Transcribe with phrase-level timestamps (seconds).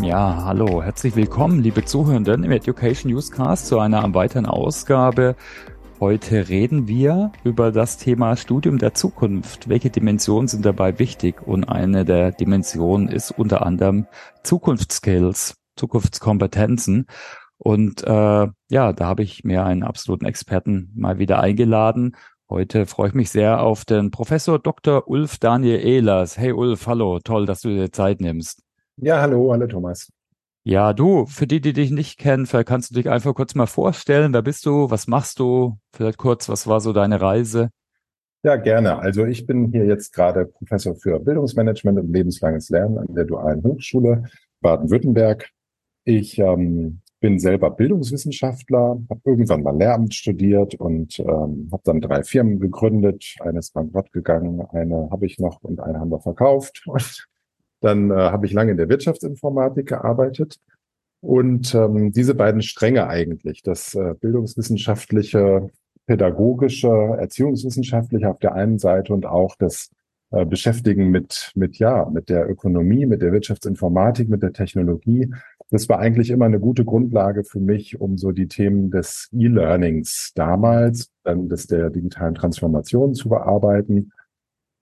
[0.00, 5.34] Ja, hallo, herzlich willkommen, liebe Zuhörenden im Education Newscast zu einer weiteren Ausgabe.
[5.98, 9.68] Heute reden wir über das Thema Studium der Zukunft.
[9.68, 11.42] Welche Dimensionen sind dabei wichtig?
[11.44, 14.06] Und eine der Dimensionen ist unter anderem
[14.44, 17.06] Zukunftsskills, Zukunftskompetenzen.
[17.56, 22.14] Und äh, ja, da habe ich mir einen absoluten Experten mal wieder eingeladen.
[22.48, 25.08] Heute freue ich mich sehr auf den Professor Dr.
[25.08, 26.38] Ulf Daniel Ehlers.
[26.38, 28.62] Hey Ulf, hallo, toll, dass du dir Zeit nimmst.
[29.00, 30.10] Ja, hallo, hallo Thomas.
[30.64, 33.66] Ja, du, für die, die dich nicht kennen, vielleicht kannst du dich einfach kurz mal
[33.66, 34.32] vorstellen.
[34.32, 34.90] Wer bist du?
[34.90, 35.78] Was machst du?
[35.94, 37.70] Vielleicht kurz, was war so deine Reise?
[38.42, 38.98] Ja, gerne.
[38.98, 43.62] Also ich bin hier jetzt gerade Professor für Bildungsmanagement und lebenslanges Lernen an der Dualen
[43.62, 44.24] Hochschule
[44.62, 45.48] Baden-Württemberg.
[46.04, 52.24] Ich ähm, bin selber Bildungswissenschaftler, habe irgendwann mal Lehramt studiert und ähm, habe dann drei
[52.24, 53.36] Firmen gegründet.
[53.38, 56.82] Eine ist bankrott gegangen, eine habe ich noch und eine haben wir verkauft.
[56.86, 57.28] Und
[57.80, 60.58] dann äh, habe ich lange in der Wirtschaftsinformatik gearbeitet.
[61.20, 65.70] Und ähm, diese beiden Stränge eigentlich, das äh, bildungswissenschaftliche,
[66.06, 69.90] pädagogische, erziehungswissenschaftliche auf der einen Seite und auch das
[70.30, 75.32] äh, Beschäftigen mit, mit, ja, mit der Ökonomie, mit der Wirtschaftsinformatik, mit der Technologie.
[75.70, 80.32] Das war eigentlich immer eine gute Grundlage für mich, um so die Themen des E-Learnings
[80.34, 84.12] damals, dann des der digitalen Transformation zu bearbeiten.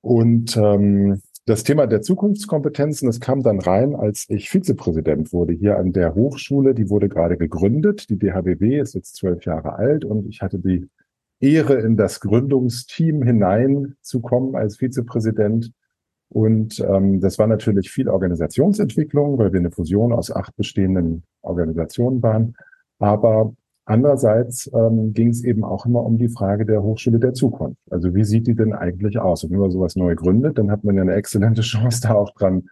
[0.00, 5.78] Und ähm, das Thema der Zukunftskompetenzen, das kam dann rein, als ich Vizepräsident wurde hier
[5.78, 6.74] an der Hochschule.
[6.74, 8.10] Die wurde gerade gegründet.
[8.10, 10.88] Die DHBW ist jetzt zwölf Jahre alt und ich hatte die
[11.38, 15.70] Ehre, in das Gründungsteam hineinzukommen als Vizepräsident.
[16.28, 22.22] Und ähm, das war natürlich viel Organisationsentwicklung, weil wir eine Fusion aus acht bestehenden Organisationen
[22.24, 22.56] waren.
[22.98, 23.54] Aber
[23.88, 27.80] Andererseits ähm, ging es eben auch immer um die Frage der Hochschule der Zukunft.
[27.88, 29.44] Also wie sieht die denn eigentlich aus?
[29.44, 32.34] Und wenn man sowas neu gründet, dann hat man ja eine exzellente Chance, da auch
[32.34, 32.68] dran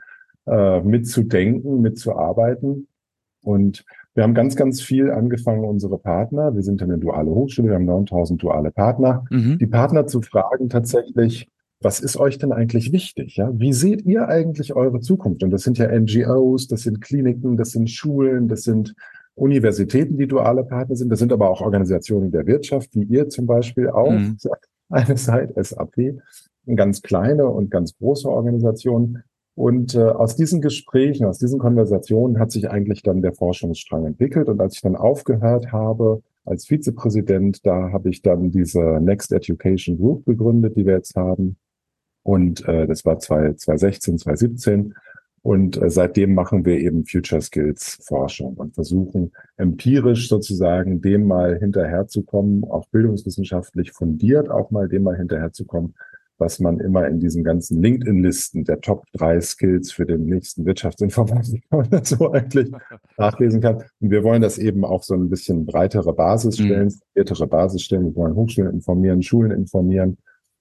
[0.47, 2.89] äh, mitzudenken, mitzuarbeiten.
[3.43, 7.75] Und wir haben ganz, ganz viel angefangen, unsere Partner, wir sind eine duale Hochschule, wir
[7.77, 9.59] haben 9000 duale Partner, mhm.
[9.59, 11.49] die Partner zu fragen tatsächlich,
[11.81, 13.37] was ist euch denn eigentlich wichtig?
[13.37, 13.51] Ja?
[13.53, 15.45] Wie seht ihr eigentlich eure Zukunft?
[15.45, 18.95] Und das sind ja NGOs, das sind Kliniken, das sind Schulen, das sind
[19.35, 21.11] Universitäten, die duale Partner sind.
[21.11, 24.37] Das sind aber auch Organisationen der Wirtschaft, wie ihr zum Beispiel auch, mhm.
[24.91, 26.21] eine Zeit, SAP,
[26.75, 29.23] ganz kleine und ganz große Organisationen.
[29.57, 34.49] Und äh, aus diesen Gesprächen, aus diesen Konversationen hat sich eigentlich dann der Forschungsstrang entwickelt.
[34.49, 39.97] Und als ich dann aufgehört habe als Vizepräsident, da habe ich dann diese Next Education
[39.97, 41.57] Group gegründet, die wir jetzt haben.
[42.25, 44.95] Und äh, das war 2016, 2017.
[45.45, 51.59] Und äh, seitdem machen wir eben Future Skills Forschung und versuchen empirisch sozusagen dem mal
[51.59, 55.97] hinterherzukommen, auch bildungswissenschaftlich fundiert auch mal dem mal hinterherzukommen,
[56.39, 61.67] was man immer in diesen ganzen LinkedIn-Listen der Top drei Skills für den nächsten Wirtschaftsinformatiker
[61.77, 62.71] oder so eigentlich
[63.19, 63.85] nachlesen kann.
[64.01, 67.49] Und wir wollen das eben auf so ein bisschen breitere Basis stellen, mhm.
[67.51, 68.07] Basis stellen.
[68.07, 70.17] Wir wollen Hochschulen informieren, Schulen informieren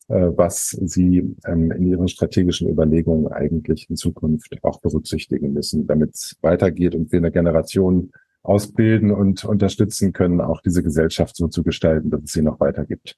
[0.08, 6.38] was Sie ähm, in Ihren strategischen Überlegungen eigentlich in Zukunft auch berücksichtigen müssen, damit es
[6.42, 8.12] weitergeht und wir eine Generation
[8.44, 12.86] ausbilden und unterstützen können, auch diese Gesellschaft so zu gestalten, dass es sie noch weiter
[12.86, 13.18] gibt.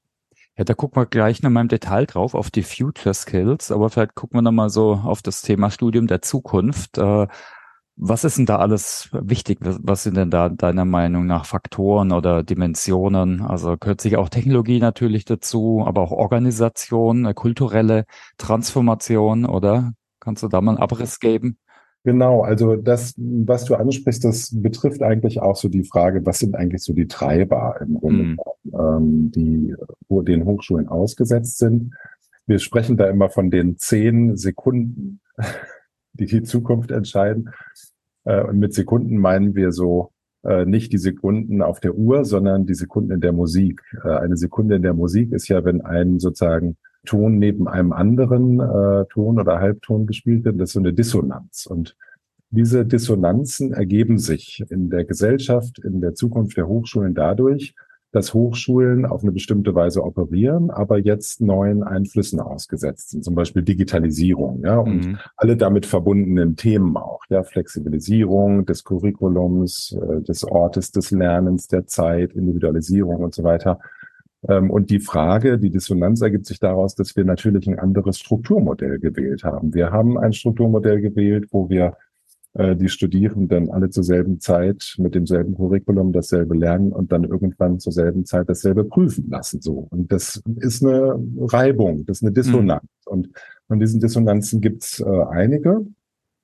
[0.57, 3.89] Ja, da gucken wir gleich noch mal im Detail drauf auf die Future Skills, aber
[3.89, 6.97] vielleicht gucken wir noch mal so auf das Thema Studium der Zukunft.
[6.97, 7.27] Äh,
[7.97, 9.59] was ist denn da alles wichtig?
[9.61, 13.41] Was sind denn da deiner Meinung nach Faktoren oder Dimensionen?
[13.41, 18.05] Also gehört sich auch Technologie natürlich dazu, aber auch Organisation, kulturelle
[18.37, 19.93] Transformation, oder?
[20.19, 21.57] Kannst du da mal einen Abriss geben?
[22.03, 26.55] Genau, also das, was du ansprichst, das betrifft eigentlich auch so die Frage, was sind
[26.55, 28.37] eigentlich so die Treiber im Grunde, mm.
[28.73, 29.75] ähm, die
[30.07, 31.95] wo den Hochschulen ausgesetzt sind.
[32.45, 35.19] Wir sprechen da immer von den zehn Sekunden
[36.19, 37.49] die die Zukunft entscheiden.
[38.23, 40.11] Äh, und mit Sekunden meinen wir so
[40.43, 43.81] äh, nicht die Sekunden auf der Uhr, sondern die Sekunden in der Musik.
[44.03, 48.59] Äh, eine Sekunde in der Musik ist ja, wenn ein sozusagen Ton neben einem anderen
[48.59, 50.59] äh, Ton oder Halbton gespielt wird.
[50.59, 51.65] Das ist so eine Dissonanz.
[51.65, 51.95] Und
[52.49, 57.75] diese Dissonanzen ergeben sich in der Gesellschaft, in der Zukunft der Hochschulen dadurch,
[58.15, 63.61] dass Hochschulen auf eine bestimmte Weise operieren, aber jetzt neuen Einflüssen ausgesetzt sind, zum Beispiel
[63.61, 65.17] Digitalisierung, ja, und mhm.
[65.35, 71.87] alle damit verbundenen Themen auch, ja, Flexibilisierung des Curriculums, äh, des Ortes des Lernens, der
[71.87, 73.79] Zeit, Individualisierung und so weiter.
[74.47, 78.99] Ähm, und die Frage, die Dissonanz ergibt sich daraus, dass wir natürlich ein anderes Strukturmodell
[78.99, 79.73] gewählt haben.
[79.73, 81.97] Wir haben ein Strukturmodell gewählt, wo wir
[82.55, 87.79] äh, die Studierenden alle zur selben Zeit mit demselben Curriculum dasselbe lernen und dann irgendwann
[87.79, 89.61] zur selben Zeit dasselbe prüfen lassen.
[89.61, 89.87] So.
[89.91, 92.83] Und das ist eine Reibung, das ist eine Dissonanz.
[92.83, 93.11] Mhm.
[93.11, 93.29] Und
[93.67, 95.85] von diesen Dissonanzen gibt's äh, einige.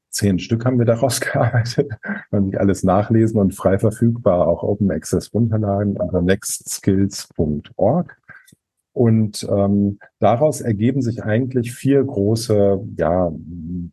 [0.09, 1.89] Zehn Stück haben wir daraus gearbeitet.
[2.29, 8.20] Man sich alles nachlesen und frei verfügbar auch Open Access runterladen unter nextskills.org.
[8.93, 13.31] Und ähm, daraus ergeben sich eigentlich vier große ja,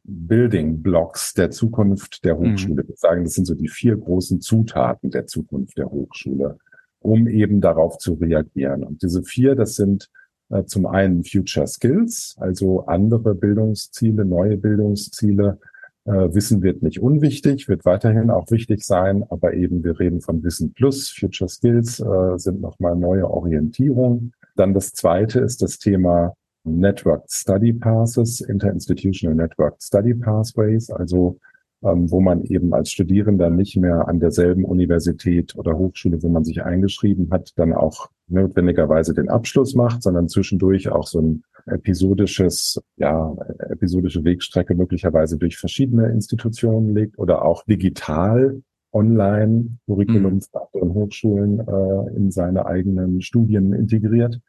[0.02, 2.52] Building Blocks der Zukunft der mhm.
[2.52, 2.82] Hochschule.
[2.82, 2.88] Mhm.
[2.88, 6.58] Wir sagen, das sind so die vier großen Zutaten der Zukunft der Hochschule,
[6.98, 8.82] um eben darauf zu reagieren.
[8.82, 10.10] Und diese vier, das sind
[10.50, 15.58] äh, zum einen Future Skills, also andere Bildungsziele, neue Bildungsziele.
[16.06, 20.42] Äh, Wissen wird nicht unwichtig, wird weiterhin auch wichtig sein, aber eben wir reden von
[20.42, 21.08] Wissen plus.
[21.10, 24.32] Future Skills äh, sind nochmal neue Orientierung.
[24.58, 26.34] Dann das zweite ist das Thema
[26.64, 31.38] Networked Study Passes, Interinstitutional Networked Study Pathways, also
[31.84, 36.42] ähm, wo man eben als Studierender nicht mehr an derselben Universität oder Hochschule, wo man
[36.42, 42.82] sich eingeschrieben hat, dann auch notwendigerweise den Abschluss macht, sondern zwischendurch auch so ein episodisches,
[42.96, 43.36] ja,
[43.70, 48.60] episodische Wegstrecke möglicherweise durch verschiedene Institutionen legt oder auch digital
[48.92, 50.42] online Curriculum mhm.
[50.72, 54.40] und Hochschulen äh, in seine eigenen Studien integriert.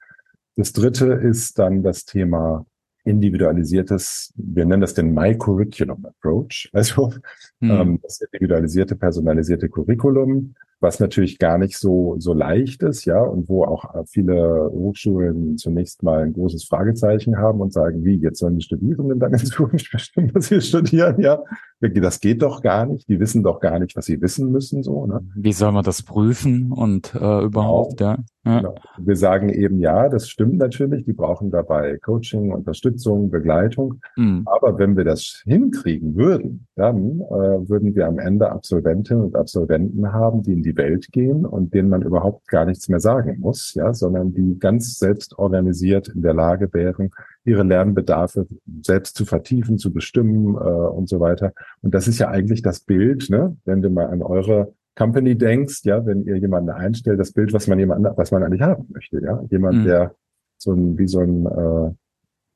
[0.55, 2.65] Das dritte ist dann das Thema
[3.05, 7.13] individualisiertes, wir nennen das den My Curriculum Approach, also
[7.59, 7.71] mhm.
[7.71, 13.49] ähm, das individualisierte, personalisierte Curriculum, was natürlich gar nicht so, so leicht ist, ja, und
[13.49, 18.57] wo auch viele Hochschulen zunächst mal ein großes Fragezeichen haben und sagen, wie, jetzt sollen
[18.57, 21.43] die Studierenden dann in Zukunft bestimmen, was sie studieren, ja.
[21.81, 23.07] Das geht doch gar nicht.
[23.07, 25.21] Die wissen doch gar nicht, was sie wissen müssen, so, ne?
[25.35, 28.11] Wie soll man das prüfen und äh, überhaupt, genau.
[28.11, 28.17] ja?
[28.45, 28.59] Ja.
[28.59, 28.75] Genau.
[28.97, 31.05] Wir sagen eben, ja, das stimmt natürlich.
[31.05, 34.01] Die brauchen dabei Coaching, Unterstützung, Begleitung.
[34.15, 34.43] Mhm.
[34.45, 40.13] Aber wenn wir das hinkriegen würden, dann äh, würden wir am Ende Absolventinnen und Absolventen
[40.13, 43.73] haben, die in die Welt gehen und denen man überhaupt gar nichts mehr sagen muss,
[43.73, 47.11] ja, sondern die ganz selbst organisiert in der Lage wären,
[47.43, 48.47] ihre Lernbedarfe
[48.81, 51.51] selbst zu vertiefen, zu bestimmen äh, und so weiter.
[51.81, 53.57] Und das ist ja eigentlich das Bild, ne?
[53.65, 57.67] wenn du mal an eure Company denkst, ja, wenn ihr jemanden einstellt, das Bild, was
[57.67, 59.83] man jemand, was man eigentlich haben möchte, ja, jemand, mhm.
[59.85, 60.15] der
[60.57, 61.91] so ein, wie so ein, äh,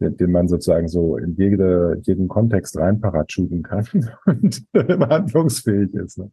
[0.01, 3.87] den, den man sozusagen so in jede, jeden Kontext rein parachuten kann
[4.25, 6.17] und handlungsfähig ist.
[6.17, 6.31] Ne?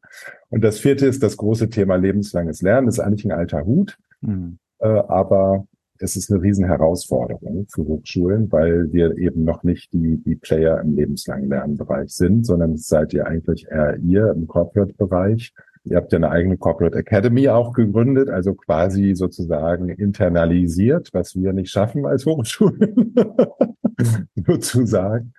[0.49, 2.87] Und das vierte ist das große Thema lebenslanges Lernen.
[2.87, 4.59] Das ist eigentlich ein alter Hut, mhm.
[4.81, 5.67] äh, aber
[6.00, 10.81] es ist eine riesen Herausforderung für Hochschulen, weil wir eben noch nicht die, die Player
[10.81, 15.52] im lebenslangen Lernbereich sind, sondern seid ihr eigentlich eher ihr im Corporate-Bereich
[15.85, 21.55] Ihr habt ja eine eigene Corporate Academy auch gegründet, also quasi sozusagen internalisiert, was wir
[21.55, 23.14] nicht schaffen als Hochschulen,
[24.35, 25.32] nur zu sagen.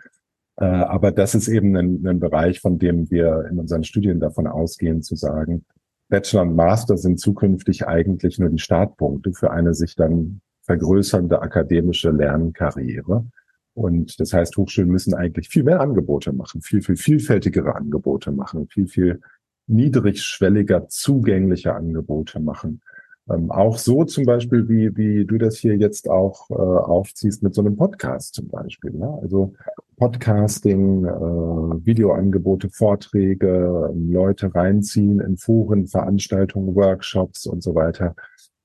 [0.57, 4.47] Äh, aber das ist eben ein, ein Bereich, von dem wir in unseren Studien davon
[4.47, 5.63] ausgehen, zu sagen,
[6.09, 10.41] Bachelor und Master sind zukünftig eigentlich nur die Startpunkte für eine sich dann
[10.71, 13.25] vergrößernde akademische Lernkarriere.
[13.73, 18.68] Und das heißt, Hochschulen müssen eigentlich viel mehr Angebote machen, viel, viel vielfältigere Angebote machen,
[18.68, 19.19] viel, viel
[19.68, 22.81] niedrigschwelliger, zugänglicher Angebote machen.
[23.29, 27.53] Ähm, auch so zum Beispiel, wie, wie du das hier jetzt auch äh, aufziehst mit
[27.53, 28.91] so einem Podcast zum Beispiel.
[28.91, 29.19] Ne?
[29.21, 29.53] Also
[29.97, 38.15] Podcasting, äh, Videoangebote, Vorträge, Leute reinziehen in Foren, Veranstaltungen, Workshops und so weiter,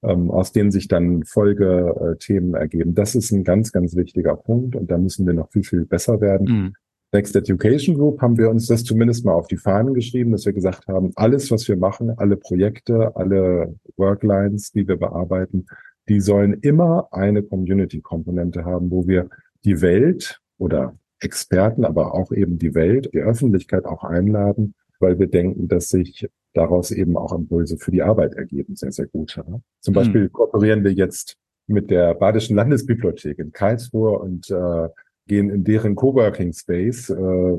[0.07, 2.95] ähm, aus denen sich dann Folgethemen ergeben.
[2.95, 6.21] Das ist ein ganz, ganz wichtiger Punkt und da müssen wir noch viel, viel besser
[6.21, 6.47] werden.
[6.47, 6.75] Mhm.
[7.13, 10.53] Next Education Group haben wir uns das zumindest mal auf die Fahnen geschrieben, dass wir
[10.53, 15.67] gesagt haben, alles, was wir machen, alle Projekte, alle Worklines, die wir bearbeiten,
[16.09, 19.29] die sollen immer eine Community-Komponente haben, wo wir
[19.65, 25.27] die Welt oder Experten, aber auch eben die Welt, die Öffentlichkeit auch einladen, weil wir
[25.27, 29.37] denken, dass sich daraus eben auch Impulse für die Arbeit ergeben, sehr, sehr gut.
[29.37, 29.45] Ja.
[29.81, 30.33] Zum Beispiel mhm.
[30.33, 31.37] kooperieren wir jetzt
[31.67, 34.89] mit der Badischen Landesbibliothek in Karlsruhe und äh,
[35.27, 37.59] gehen in deren Coworking Space äh,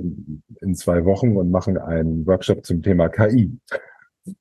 [0.62, 3.52] in zwei Wochen und machen einen Workshop zum Thema KI.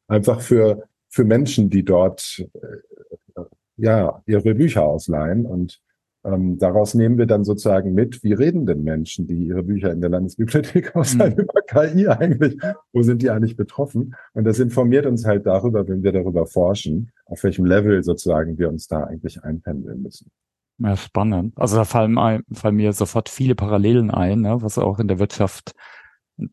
[0.06, 3.42] Einfach für, für Menschen, die dort äh,
[3.76, 5.80] ja ihre Bücher ausleihen und
[6.26, 10.00] ähm, daraus nehmen wir dann sozusagen mit, wie reden denn Menschen, die ihre Bücher in
[10.00, 11.42] der Landesbibliothek ausleihen mhm.
[11.42, 12.56] über KI eigentlich?
[12.92, 14.14] Wo sind die eigentlich betroffen?
[14.34, 18.68] Und das informiert uns halt darüber, wenn wir darüber forschen, auf welchem Level sozusagen wir
[18.68, 20.30] uns da eigentlich einpendeln müssen.
[20.78, 21.54] Ja, spannend.
[21.56, 25.74] Also da fallen, fallen mir sofort viele Parallelen ein, ne, was auch in der Wirtschaft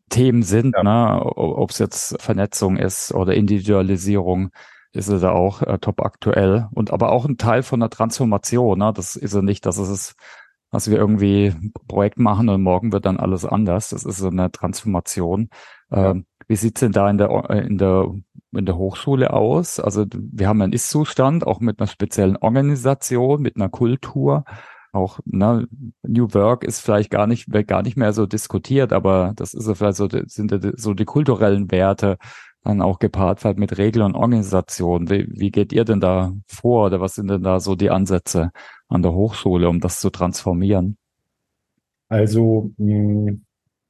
[0.08, 0.82] Themen sind, ja.
[0.82, 4.50] ne, ob es jetzt Vernetzung ist oder Individualisierung,
[4.94, 8.78] ist es da auch äh, top aktuell und aber auch ein Teil von der Transformation.
[8.78, 8.92] Ne?
[8.94, 10.14] Das ist ja nicht, dass es ist,
[10.70, 13.90] dass wir irgendwie ein Projekt machen und morgen wird dann alles anders.
[13.90, 15.48] Das ist so eine Transformation.
[15.90, 18.12] Ähm, wie sieht's denn da in der in der
[18.52, 19.80] in der Hochschule aus?
[19.80, 24.44] Also wir haben einen Ist-Zustand, auch mit einer speziellen Organisation, mit einer Kultur.
[24.92, 25.66] auch ne,
[26.02, 29.74] New Work ist vielleicht gar nicht gar nicht mehr so diskutiert, aber das ist ja
[29.74, 32.18] vielleicht so sind so die kulturellen Werte
[32.64, 35.10] dann auch gepaart halt mit Regeln und Organisation.
[35.10, 38.50] Wie, wie geht ihr denn da vor oder was sind denn da so die Ansätze
[38.88, 40.96] an der Hochschule, um das zu transformieren?
[42.08, 43.34] Also mh,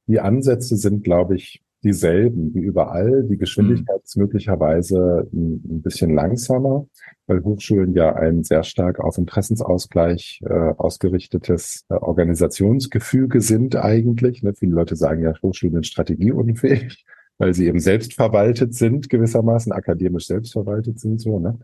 [0.07, 3.23] die Ansätze sind, glaube ich, dieselben wie überall.
[3.23, 4.03] Die Geschwindigkeit mhm.
[4.03, 6.87] ist möglicherweise ein, ein, bisschen langsamer,
[7.27, 14.41] weil Hochschulen ja ein sehr stark auf Interessensausgleich äh, ausgerichtetes äh, Organisationsgefüge sind eigentlich.
[14.41, 14.53] Ne?
[14.55, 17.05] Viele Leute sagen ja, Hochschulen sind strategieunfähig,
[17.37, 21.19] weil sie eben selbstverwaltet sind, gewissermaßen akademisch selbstverwaltet sind.
[21.19, 21.39] so.
[21.39, 21.59] Ne?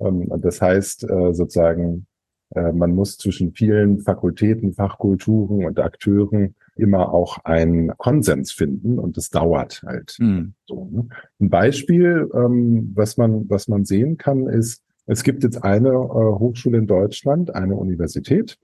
[0.00, 2.06] Ähm, und das heißt äh, sozusagen,
[2.54, 9.16] äh, man muss zwischen vielen Fakultäten, Fachkulturen und Akteuren immer auch einen Konsens finden und
[9.16, 10.16] das dauert halt.
[10.18, 10.54] Mhm.
[10.66, 11.08] So, ne?
[11.40, 15.92] Ein Beispiel, ähm, was man was man sehen kann, ist, es gibt jetzt eine äh,
[15.92, 18.58] Hochschule in Deutschland, eine Universität,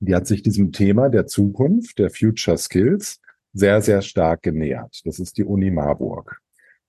[0.00, 3.20] die hat sich diesem Thema der Zukunft, der Future Skills,
[3.54, 5.00] sehr sehr stark genähert.
[5.04, 6.40] Das ist die Uni Marburg.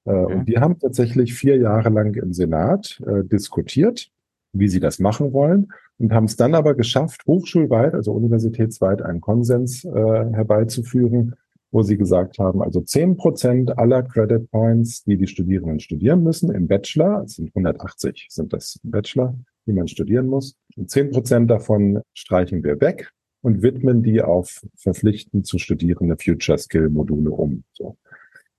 [0.05, 0.12] Äh.
[0.12, 4.10] Und die haben tatsächlich vier Jahre lang im Senat äh, diskutiert,
[4.51, 5.67] wie sie das machen wollen
[5.98, 11.36] und haben es dann aber geschafft, hochschulweit, also universitätsweit, einen Konsens äh, herbeizuführen,
[11.72, 16.53] wo sie gesagt haben, also zehn Prozent aller Credit Points, die die Studierenden studieren müssen
[16.53, 21.50] im Bachelor, es sind 180 sind das Bachelor, die man studieren muss, und zehn Prozent
[21.50, 23.12] davon streichen wir weg
[23.45, 27.63] und widmen die auf verpflichtend zu studierende Future Skill Module um.
[27.73, 27.95] So.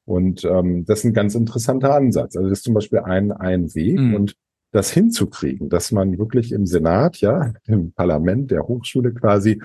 [0.05, 2.37] Und ähm, das ist ein ganz interessanter Ansatz.
[2.37, 3.99] Also das ist zum Beispiel ein, ein Weg.
[3.99, 4.15] Mhm.
[4.15, 4.37] Und
[4.71, 9.61] das hinzukriegen, dass man wirklich im Senat, ja, im Parlament der Hochschule quasi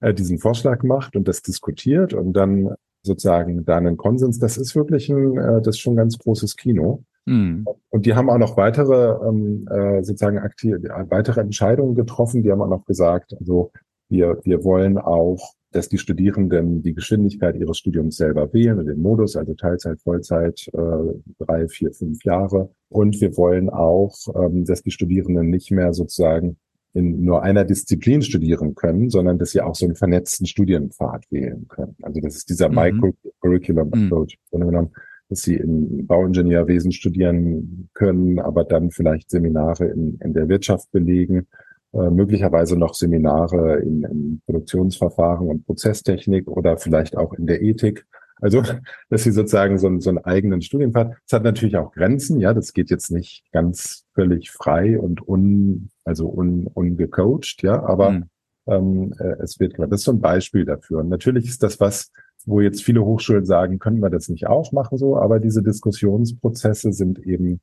[0.00, 4.76] äh, diesen Vorschlag macht und das diskutiert und dann sozusagen da einen Konsens, das ist
[4.76, 7.04] wirklich ein, äh, das ist schon ein ganz großes Kino.
[7.24, 7.64] Mhm.
[7.88, 10.76] Und die haben auch noch weitere ähm, äh, sozusagen aktiv,
[11.08, 12.42] weitere Entscheidungen getroffen.
[12.42, 13.72] Die haben auch noch gesagt, also
[14.12, 19.00] wir, wir wollen auch dass die Studierenden die Geschwindigkeit ihres Studiums selber wählen und den
[19.00, 22.70] Modus, also Teilzeit, Vollzeit, äh, drei, vier, fünf Jahre.
[22.88, 26.58] Und wir wollen auch, ähm, dass die Studierenden nicht mehr sozusagen
[26.94, 31.66] in nur einer Disziplin studieren können, sondern dass sie auch so einen vernetzten Studienpfad wählen
[31.68, 31.96] können.
[32.02, 32.74] Also das ist dieser mhm.
[32.74, 34.04] Micro-Curriculum mhm.
[34.04, 34.36] Approach.
[34.52, 34.90] Mhm.
[35.30, 41.46] dass sie im Bauingenieurwesen studieren können, aber dann vielleicht Seminare in, in der Wirtschaft belegen
[41.94, 48.06] äh, möglicherweise noch Seminare in, in Produktionsverfahren und Prozesstechnik oder vielleicht auch in der Ethik.
[48.40, 48.62] Also,
[49.10, 51.14] dass sie sozusagen so, einen, so einen eigenen Studienpfad.
[51.26, 55.90] Es hat natürlich auch Grenzen, ja, das geht jetzt nicht ganz völlig frei und un,
[56.04, 58.24] also un, ungecoacht, ja, aber mhm.
[58.66, 59.86] ähm, äh, es wird klar.
[59.86, 61.00] Das ist so ein Beispiel dafür.
[61.00, 62.10] Und natürlich ist das was,
[62.46, 66.92] wo jetzt viele Hochschulen sagen, können wir das nicht auch machen so, aber diese Diskussionsprozesse
[66.92, 67.60] sind eben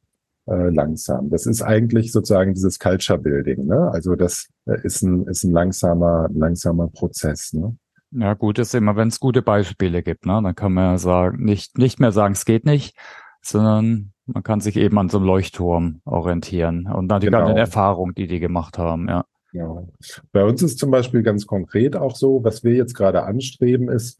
[0.49, 1.29] äh, langsam.
[1.29, 3.65] Das ist eigentlich sozusagen dieses Culture Building.
[3.65, 3.89] Ne?
[3.91, 7.53] Also das äh, ist ein, ist ein langsamer, langsamer Prozess.
[7.53, 7.75] Ne?
[8.11, 10.41] Ja, gut ist immer, wenn es gute Beispiele gibt, ne?
[10.43, 12.97] dann kann man ja sagen, nicht, nicht mehr sagen, es geht nicht,
[13.41, 17.45] sondern man kann sich eben an so einem Leuchtturm orientieren und natürlich genau.
[17.45, 19.25] an den Erfahrungen, die die gemacht haben, ja.
[19.51, 19.83] Ja.
[20.31, 24.19] Bei uns ist zum Beispiel ganz konkret auch so, was wir jetzt gerade anstreben, ist,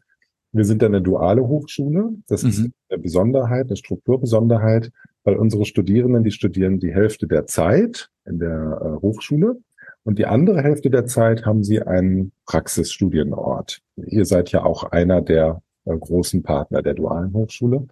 [0.52, 2.10] wir sind eine duale Hochschule.
[2.26, 2.48] Das mhm.
[2.48, 4.90] ist eine Besonderheit, eine Strukturbesonderheit,
[5.24, 9.56] weil unsere Studierenden, die studieren die Hälfte der Zeit in der äh, Hochschule
[10.02, 13.80] und die andere Hälfte der Zeit haben sie einen Praxisstudienort.
[13.96, 17.86] Ihr seid ja auch einer der äh, großen Partner der dualen Hochschule.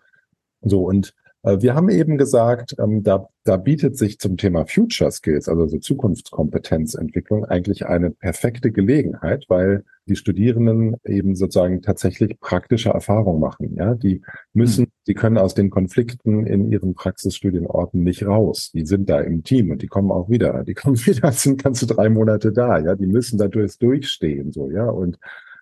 [0.63, 5.49] So, und wir haben eben gesagt, ähm, da, da bietet sich zum Thema Future Skills,
[5.49, 13.41] also so Zukunftskompetenzentwicklung, eigentlich eine perfekte Gelegenheit, weil die Studierenden eben sozusagen tatsächlich praktische Erfahrungen
[13.41, 13.77] machen.
[13.77, 14.93] Ja, die müssen, mhm.
[15.07, 18.71] die können aus den Konflikten in ihren Praxisstudienorten nicht raus.
[18.75, 20.65] Die sind da im Team und die kommen auch wieder.
[20.65, 22.79] Die kommen wieder, sind ganze drei Monate da.
[22.79, 25.19] Ja, die müssen dadurch durchstehen, so, ja, und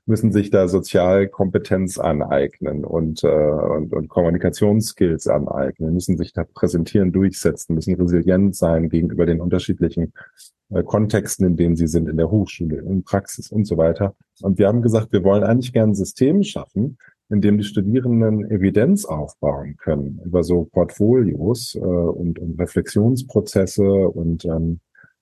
[0.06, 7.12] müssen sich da Sozialkompetenz aneignen und, äh, und, und Kommunikationsskills aneignen, müssen sich da präsentieren,
[7.12, 10.12] durchsetzen, müssen resilient sein gegenüber den unterschiedlichen
[10.70, 14.14] äh, Kontexten, in denen sie sind, in der Hochschule, in Praxis und so weiter.
[14.42, 16.98] Und wir haben gesagt, wir wollen eigentlich gerne ein System schaffen,
[17.28, 24.44] in dem die Studierenden Evidenz aufbauen können über so Portfolios äh, und, und Reflexionsprozesse und
[24.44, 24.78] ähm,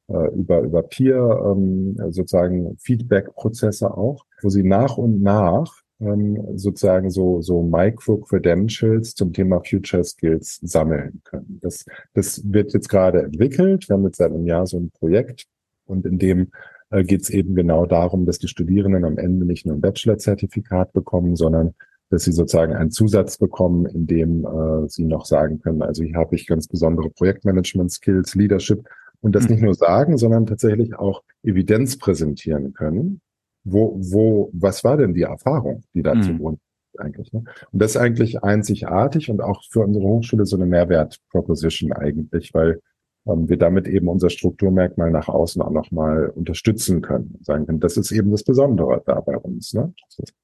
[0.08, 7.10] äh, über, über Peer ähm, sozusagen Feedback-Prozesse auch, wo sie nach und nach ähm, sozusagen
[7.10, 11.58] so, so Micro-Credentials zum Thema Future Skills sammeln können.
[11.62, 13.88] Das, das wird jetzt gerade entwickelt.
[13.88, 15.46] Wir haben jetzt seit einem Jahr so ein Projekt
[15.86, 16.50] und in dem
[16.90, 20.92] äh, geht es eben genau darum, dass die Studierenden am Ende nicht nur ein Bachelor-Zertifikat
[20.92, 21.74] bekommen, sondern
[22.10, 26.16] dass sie sozusagen einen Zusatz bekommen, in dem äh, sie noch sagen können, also hier
[26.16, 28.86] habe ich ganz besondere Projektmanagement-Skills, Leadership
[29.20, 29.54] und das mhm.
[29.54, 33.20] nicht nur sagen, sondern tatsächlich auch Evidenz präsentieren können,
[33.64, 36.38] wo, wo, was war denn die Erfahrung, die dazu mhm.
[36.38, 36.60] Grund
[36.98, 37.32] eigentlich?
[37.32, 37.44] Ne?
[37.72, 42.80] Und das ist eigentlich einzigartig und auch für unsere Hochschule so eine Mehrwert-Proposition eigentlich, weil
[43.26, 47.38] ähm, wir damit eben unser Strukturmerkmal nach außen auch nochmal unterstützen können.
[47.42, 49.72] Sagen können, das ist eben das Besondere da bei uns.
[49.72, 49.94] Ne?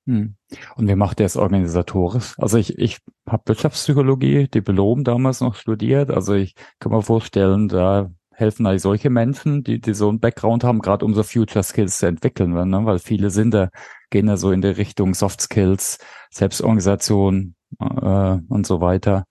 [0.06, 0.34] Hm.
[0.76, 2.34] Und wie macht ihr es organisatorisch?
[2.38, 2.98] Also ich, ich
[3.28, 6.10] habe Wirtschaftspsychologie, Diplom damals noch studiert.
[6.10, 10.64] Also ich kann mir vorstellen, da helfen eigentlich solche Menschen, die, die so einen Background
[10.64, 12.84] haben, gerade um so Future Skills zu entwickeln, ne?
[12.84, 13.70] weil viele sind da,
[14.10, 15.98] gehen da so in die Richtung Soft Skills,
[16.30, 19.24] Selbstorganisation äh, und so weiter.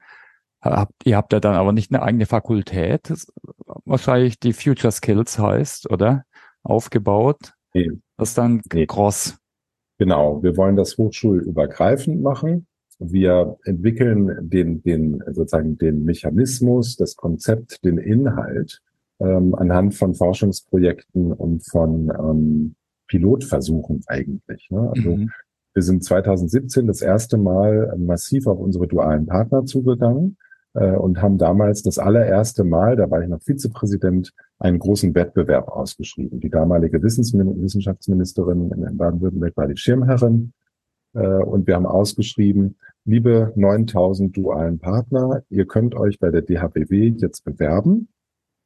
[0.62, 3.14] Habt, ihr habt ja dann aber nicht eine eigene Fakultät,
[3.86, 6.24] wahrscheinlich die Future Skills heißt, oder?
[6.64, 7.54] Aufgebaut.
[7.74, 7.92] Nee.
[8.18, 8.86] Das ist dann nee.
[8.86, 9.38] cross.
[9.98, 12.68] Genau, wir wollen das hochschulübergreifend machen.
[13.00, 18.82] Wir entwickeln den, den, sozusagen den Mechanismus, das Konzept, den Inhalt
[19.20, 22.76] ähm, anhand von Forschungsprojekten und von ähm,
[23.08, 24.70] Pilotversuchen eigentlich.
[24.70, 24.92] Ne?
[24.96, 25.32] Also mhm.
[25.74, 30.38] wir sind 2017 das erste Mal massiv auf unsere dualen Partner zugegangen
[30.74, 35.70] äh, und haben damals das allererste Mal, da war ich noch Vizepräsident, einen großen Wettbewerb
[35.70, 36.40] ausgeschrieben.
[36.40, 40.54] Die damalige Wissensmin Wissenschaftsministerin in Baden-Württemberg war die Schirmherrin
[41.14, 47.16] äh, und wir haben ausgeschrieben, liebe 9000 dualen Partner, ihr könnt euch bei der DHBW
[47.18, 48.10] jetzt bewerben,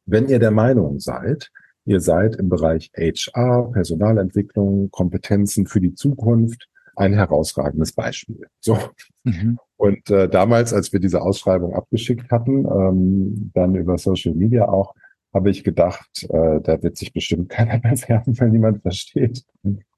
[0.06, 1.50] wenn ihr der Meinung seid,
[1.86, 8.46] ihr seid im Bereich HR, Personalentwicklung, Kompetenzen für die Zukunft ein herausragendes Beispiel.
[8.60, 8.78] So.
[9.24, 9.58] Mhm.
[9.78, 14.94] Und äh, damals, als wir diese Ausschreibung abgeschickt hatten, ähm, dann über Social Media auch,
[15.34, 19.44] habe ich gedacht, äh, da wird sich bestimmt keiner mehr bewerben, wenn niemand versteht,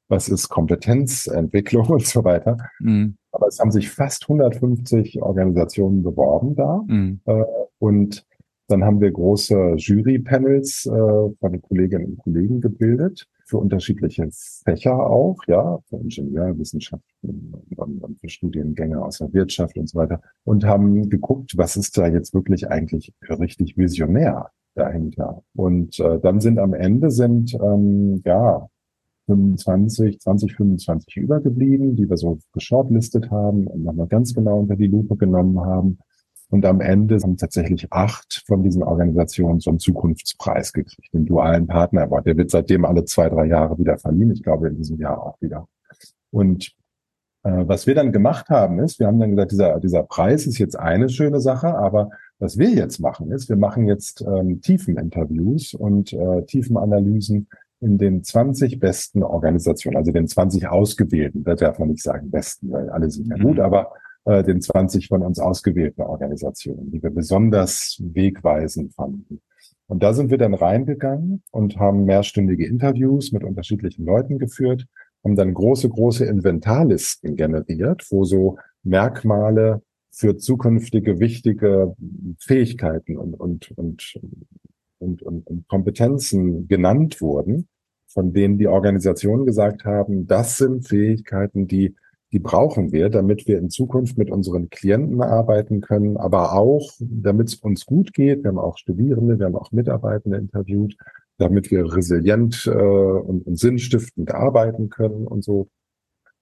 [0.07, 2.57] was ist Kompetenzentwicklung und so weiter.
[2.79, 3.17] Mhm.
[3.31, 6.81] Aber es haben sich fast 150 Organisationen beworben da.
[6.87, 7.19] Mhm.
[7.25, 7.43] Äh,
[7.79, 8.25] und
[8.67, 14.27] dann haben wir große Jury-Panels äh, von Kolleginnen und Kollegen gebildet für unterschiedliche
[14.63, 20.19] Fächer auch, ja, für Ingenieurwissenschaften und, und für Studiengänge aus der Wirtschaft und so weiter
[20.43, 25.43] und haben geguckt, was ist da jetzt wirklich eigentlich richtig visionär dahinter.
[25.55, 28.67] Und äh, dann sind am Ende sind ähm, ja
[29.27, 34.87] 25, 20, 25 übergeblieben, die wir so geshortlistet haben und nochmal ganz genau unter die
[34.87, 35.99] Lupe genommen haben
[36.49, 41.67] und am Ende haben tatsächlich acht von diesen Organisationen so einen Zukunftspreis gekriegt, den dualen
[41.67, 42.27] Partner Award.
[42.27, 44.31] Der wird seitdem alle zwei, drei Jahre wieder verliehen.
[44.31, 45.67] Ich glaube in diesem Jahr auch wieder.
[46.31, 46.75] Und
[47.43, 50.57] äh, was wir dann gemacht haben, ist, wir haben dann gesagt, dieser, dieser Preis ist
[50.57, 55.73] jetzt eine schöne Sache, aber was wir jetzt machen, ist, wir machen jetzt ähm, Tiefeninterviews
[55.73, 57.47] und äh, Tiefenanalysen
[57.81, 62.71] in den 20 besten Organisationen, also den 20 ausgewählten, da darf man nicht sagen besten,
[62.71, 63.61] weil alle sind ja gut, mhm.
[63.61, 63.93] aber
[64.25, 69.41] äh, den 20 von uns ausgewählten Organisationen, die wir besonders wegweisend fanden.
[69.87, 74.87] Und da sind wir dann reingegangen und haben mehrstündige Interviews mit unterschiedlichen Leuten geführt,
[75.23, 81.95] haben dann große, große Inventarlisten generiert, wo so Merkmale für zukünftige wichtige
[82.39, 84.19] Fähigkeiten und, und, und,
[84.99, 87.67] und, und, und Kompetenzen genannt wurden,
[88.07, 91.95] von denen die Organisationen gesagt haben, das sind Fähigkeiten, die
[92.35, 97.47] die brauchen wir, damit wir in Zukunft mit unseren Klienten arbeiten können, aber auch, damit
[97.47, 98.43] es uns gut geht.
[98.43, 100.97] Wir haben auch Studierende, wir haben auch Mitarbeitende interviewt,
[101.37, 105.69] damit wir resilient äh, und, und sinnstiftend arbeiten können und so.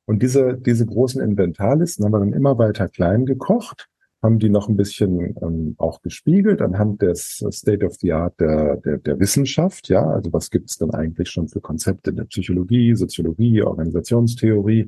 [0.05, 3.87] Und diese, diese großen Inventarlisten haben wir dann immer weiter klein gekocht,
[4.23, 8.77] haben die noch ein bisschen ähm, auch gespiegelt anhand des State of the Art der,
[8.77, 9.89] der, der Wissenschaft.
[9.89, 14.87] Ja, also was gibt es denn eigentlich schon für Konzepte der Psychologie, Soziologie, Organisationstheorie?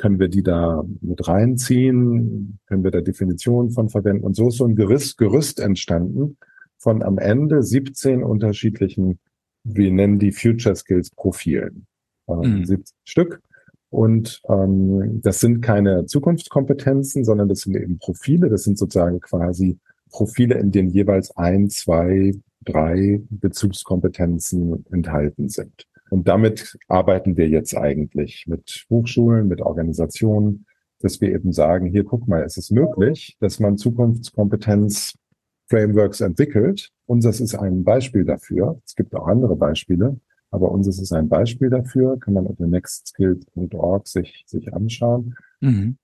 [0.00, 4.24] Können wir die da mit reinziehen, können wir da Definitionen von verwenden.
[4.24, 6.38] Und so ist so ein Gerüst, Gerüst entstanden
[6.78, 9.18] von am Ende 17 unterschiedlichen,
[9.62, 11.86] wir nennen die Future Skills Profilen.
[12.28, 12.64] Ähm, mhm.
[12.64, 13.42] 17 Stück.
[13.90, 18.48] Und ähm, das sind keine Zukunftskompetenzen, sondern das sind eben Profile.
[18.48, 19.78] Das sind sozusagen quasi
[20.10, 22.32] Profile, in denen jeweils ein, zwei,
[22.64, 25.86] drei Bezugskompetenzen enthalten sind.
[26.10, 30.66] Und damit arbeiten wir jetzt eigentlich mit Hochschulen, mit Organisationen,
[30.98, 35.14] dass wir eben sagen, hier guck mal, es ist möglich, dass man Zukunftskompetenz
[35.68, 36.90] Frameworks entwickelt.
[37.06, 38.80] Unseres ist ein Beispiel dafür.
[38.84, 40.18] Es gibt auch andere Beispiele,
[40.50, 42.18] aber unseres ist ein Beispiel dafür.
[42.18, 45.36] Kann man unter nextskills.org sich, sich anschauen.
[45.60, 45.96] Mhm.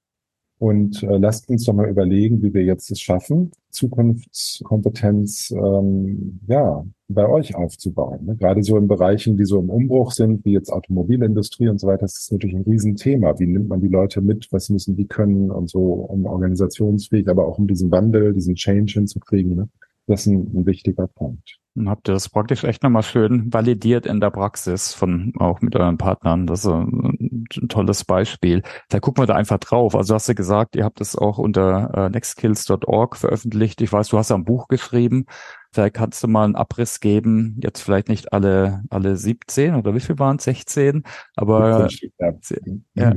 [0.59, 6.87] Und äh, lasst uns doch mal überlegen, wie wir jetzt es schaffen, Zukunftskompetenz ähm, ja
[7.09, 8.25] bei euch aufzubauen.
[8.25, 8.37] Ne?
[8.37, 12.03] Gerade so in Bereichen, die so im Umbruch sind, wie jetzt Automobilindustrie und so weiter,
[12.03, 13.39] das ist natürlich ein Riesenthema.
[13.39, 14.49] Wie nimmt man die Leute mit?
[14.51, 18.95] Was müssen die können und so, um organisationsfähig, aber auch um diesen Wandel, diesen Change
[18.95, 19.55] hinzukriegen.
[19.55, 19.69] Ne?
[20.07, 21.59] Das ist ein, wichtiger Punkt.
[21.75, 25.75] Und habt ihr das praktisch echt nochmal schön validiert in der Praxis von auch mit
[25.75, 26.47] euren Partnern.
[26.47, 28.63] Das ist ein, tolles Beispiel.
[28.89, 29.95] Da gucken wir da einfach drauf.
[29.95, 33.81] Also hast du gesagt, ihr habt es auch unter äh, nextskills.org veröffentlicht.
[33.81, 35.27] Ich weiß, du hast ja ein Buch geschrieben.
[35.77, 37.61] Vielleicht kannst du mal einen Abriss geben.
[37.63, 40.45] Jetzt vielleicht nicht alle, alle 17 oder wie viel waren es?
[40.45, 41.03] 16?
[41.35, 41.87] Aber,
[42.19, 42.31] ja.
[42.95, 43.15] ja.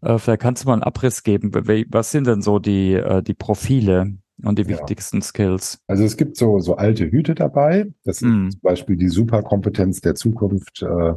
[0.00, 1.52] Äh, vielleicht kannst du mal einen Abriss geben.
[1.52, 4.70] Was sind denn so die, äh, die Profile und die ja.
[4.70, 5.82] wichtigsten Skills?
[5.86, 7.92] Also es gibt so, so alte Hüte dabei.
[8.04, 8.52] Das ist mm.
[8.52, 11.10] zum Beispiel die Superkompetenz der Zukunft, äh,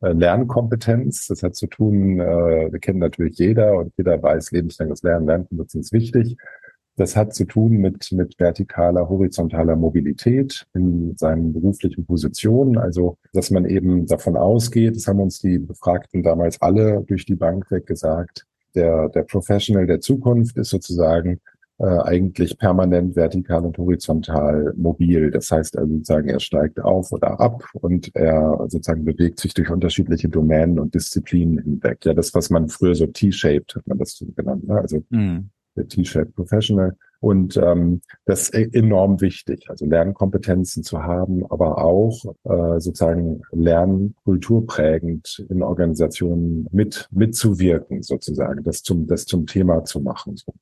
[0.00, 1.26] äh, Lernkompetenz.
[1.26, 5.74] Das hat zu tun, äh, wir kennen natürlich jeder und jeder weiß, lebenslanges Lernen, Lernkompetenz
[5.74, 6.38] ist wichtig.
[6.96, 12.78] Das hat zu tun mit, mit vertikaler, horizontaler Mobilität in seinen beruflichen Positionen.
[12.78, 17.34] Also, dass man eben davon ausgeht, das haben uns die Befragten damals alle durch die
[17.34, 21.40] Bank weg gesagt, der, der Professional der Zukunft ist sozusagen
[21.78, 25.32] äh, eigentlich permanent vertikal und horizontal mobil.
[25.32, 29.70] Das heißt also sozusagen, er steigt auf oder ab und er sozusagen bewegt sich durch
[29.70, 32.04] unterschiedliche Domänen und Disziplinen hinweg.
[32.04, 34.68] Ja, das, was man früher so T-shaped hat man das so genannt.
[34.68, 34.78] Ne?
[34.78, 36.96] Also mhm T-Shirt Professional.
[37.20, 43.40] Und ähm, das ist e-, enorm wichtig, also Lernkompetenzen zu haben, aber auch äh, sozusagen
[43.52, 50.36] lernkulturprägend in Organisationen mit mitzuwirken, sozusagen, das zum das zum Thema zu machen.
[50.36, 50.52] So.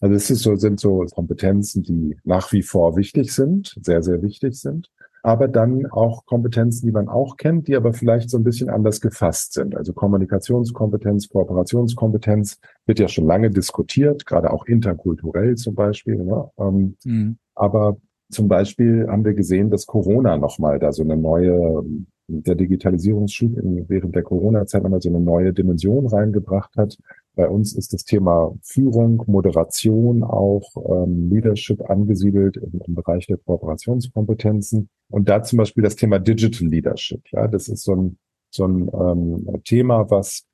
[0.00, 4.22] Also es ist so, sind so Kompetenzen, die nach wie vor wichtig sind, sehr, sehr
[4.22, 4.90] wichtig sind
[5.28, 9.02] aber dann auch Kompetenzen, die man auch kennt, die aber vielleicht so ein bisschen anders
[9.02, 9.76] gefasst sind.
[9.76, 16.24] Also Kommunikationskompetenz, Kooperationskompetenz wird ja schon lange diskutiert, gerade auch interkulturell zum Beispiel.
[16.24, 16.50] Ne?
[16.58, 17.36] Ähm, mhm.
[17.54, 17.98] Aber
[18.30, 21.84] zum Beispiel haben wir gesehen, dass Corona nochmal da so eine neue,
[22.26, 23.52] der Digitalisierungsschub
[23.86, 26.96] während der Corona-Zeit nochmal so eine neue Dimension reingebracht hat,
[27.38, 33.36] bei uns ist das Thema Führung, Moderation, auch ähm, Leadership angesiedelt im, im, Bereich der
[33.36, 34.88] Kooperationskompetenzen.
[35.08, 37.22] Und da zum Beispiel das Thema Digital Leadership.
[37.30, 38.18] Ja, das ist so ein,
[38.50, 40.46] so ein ähm, Thema, was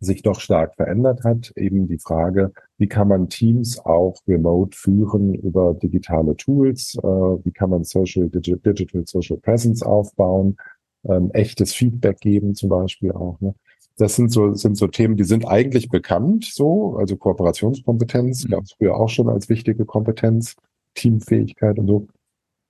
[0.00, 1.52] sich doch stark verändert hat.
[1.56, 6.94] Eben die Frage, wie kann man Teams auch remote führen über digitale Tools?
[7.02, 10.56] Äh, wie kann man Social, Digital Social Presence aufbauen?
[11.04, 13.38] Ähm, echtes Feedback geben zum Beispiel auch.
[13.42, 13.54] Ne?
[14.00, 18.50] Das sind so, sind so Themen, die sind eigentlich bekannt, so, also Kooperationskompetenz mhm.
[18.52, 20.56] gab es früher auch schon als wichtige Kompetenz,
[20.94, 22.08] Teamfähigkeit und so.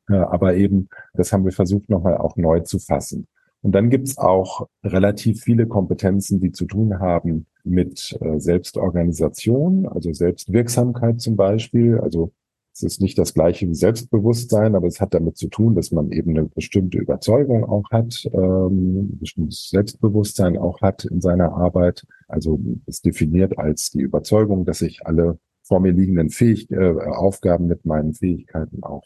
[0.08, 3.28] aber eben, das haben wir versucht, nochmal auch neu zu fassen.
[3.62, 10.12] Und dann gibt's auch relativ viele Kompetenzen, die zu tun haben mit äh, Selbstorganisation, also
[10.12, 12.32] Selbstwirksamkeit zum Beispiel, also
[12.72, 16.12] es ist nicht das gleiche wie Selbstbewusstsein, aber es hat damit zu tun, dass man
[16.12, 22.06] eben eine bestimmte Überzeugung auch hat, ähm, ein bestimmtes Selbstbewusstsein auch hat in seiner Arbeit.
[22.28, 27.66] Also es definiert als die Überzeugung, dass ich alle vor mir liegenden Fähig äh, Aufgaben
[27.66, 29.04] mit meinen Fähigkeiten auch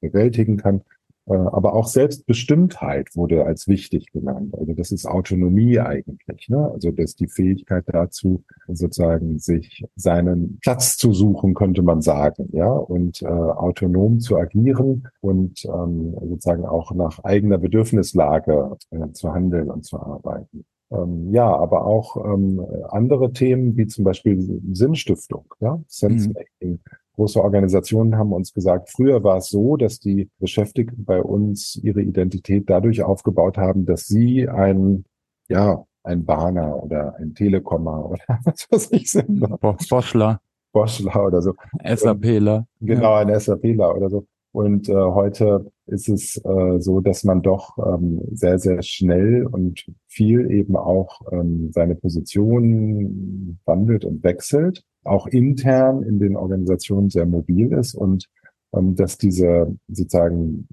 [0.00, 0.82] bewältigen kann.
[1.28, 4.54] Äh, aber auch Selbstbestimmtheit wurde als wichtig genannt.
[4.56, 6.48] Also das ist Autonomie eigentlich.
[6.48, 6.70] Ne?
[6.72, 12.48] Also das ist die Fähigkeit dazu, sozusagen sich seinen Platz zu suchen, könnte man sagen,
[12.52, 19.32] ja, und äh, autonom zu agieren und ähm, sozusagen auch nach eigener Bedürfnislage äh, zu
[19.32, 20.64] handeln und zu arbeiten.
[20.92, 26.72] Ähm, ja, aber auch ähm, andere Themen wie zum Beispiel Sinnstiftung, ja, Sense-Making.
[26.72, 26.80] Mhm
[27.16, 32.02] große Organisationen haben uns gesagt, früher war es so, dass die Beschäftigten bei uns ihre
[32.02, 35.04] Identität dadurch aufgebaut haben, dass sie ein,
[35.48, 39.44] ja, ein Bahner oder ein Telekommer oder was weiß ich sind.
[39.60, 40.40] Boschler.
[40.72, 41.54] Boschler oder so.
[41.82, 42.66] SAPler.
[42.80, 44.26] Genau, ein SAPler oder so.
[44.52, 49.84] Und äh, heute ist es äh, so, dass man doch ähm, sehr, sehr schnell und
[50.06, 57.26] viel eben auch ähm, seine Position wandelt und wechselt auch intern in den Organisationen sehr
[57.26, 58.28] mobil ist und
[58.74, 60.68] ähm, dass diese sozusagen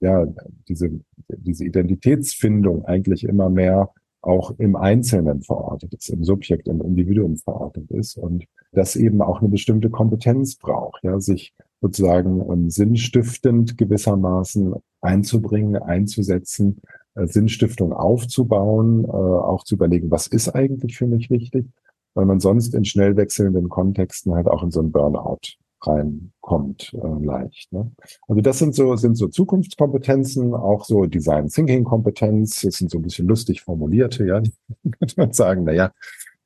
[0.00, 0.26] ja
[0.68, 0.90] diese
[1.28, 3.90] diese Identitätsfindung eigentlich immer mehr
[4.22, 9.40] auch im Einzelnen verortet ist, im Subjekt, im Individuum verortet ist und das eben auch
[9.40, 16.80] eine bestimmte Kompetenz braucht, ja, sich sozusagen ähm, sinnstiftend gewissermaßen einzubringen, einzusetzen,
[17.16, 21.66] äh, Sinnstiftung aufzubauen, äh, auch zu überlegen, was ist eigentlich für mich wichtig
[22.14, 25.40] weil man sonst in schnell wechselnden Kontexten halt auch in so einen Burnout
[25.84, 27.72] reinkommt äh, leicht.
[27.72, 27.90] Ne?
[28.28, 32.60] Also das sind so sind so Zukunftskompetenzen, auch so Design Thinking Kompetenz.
[32.60, 34.42] Das sind so ein bisschen lustig formulierte, ja.
[34.98, 35.92] könnte man sagen, na ja,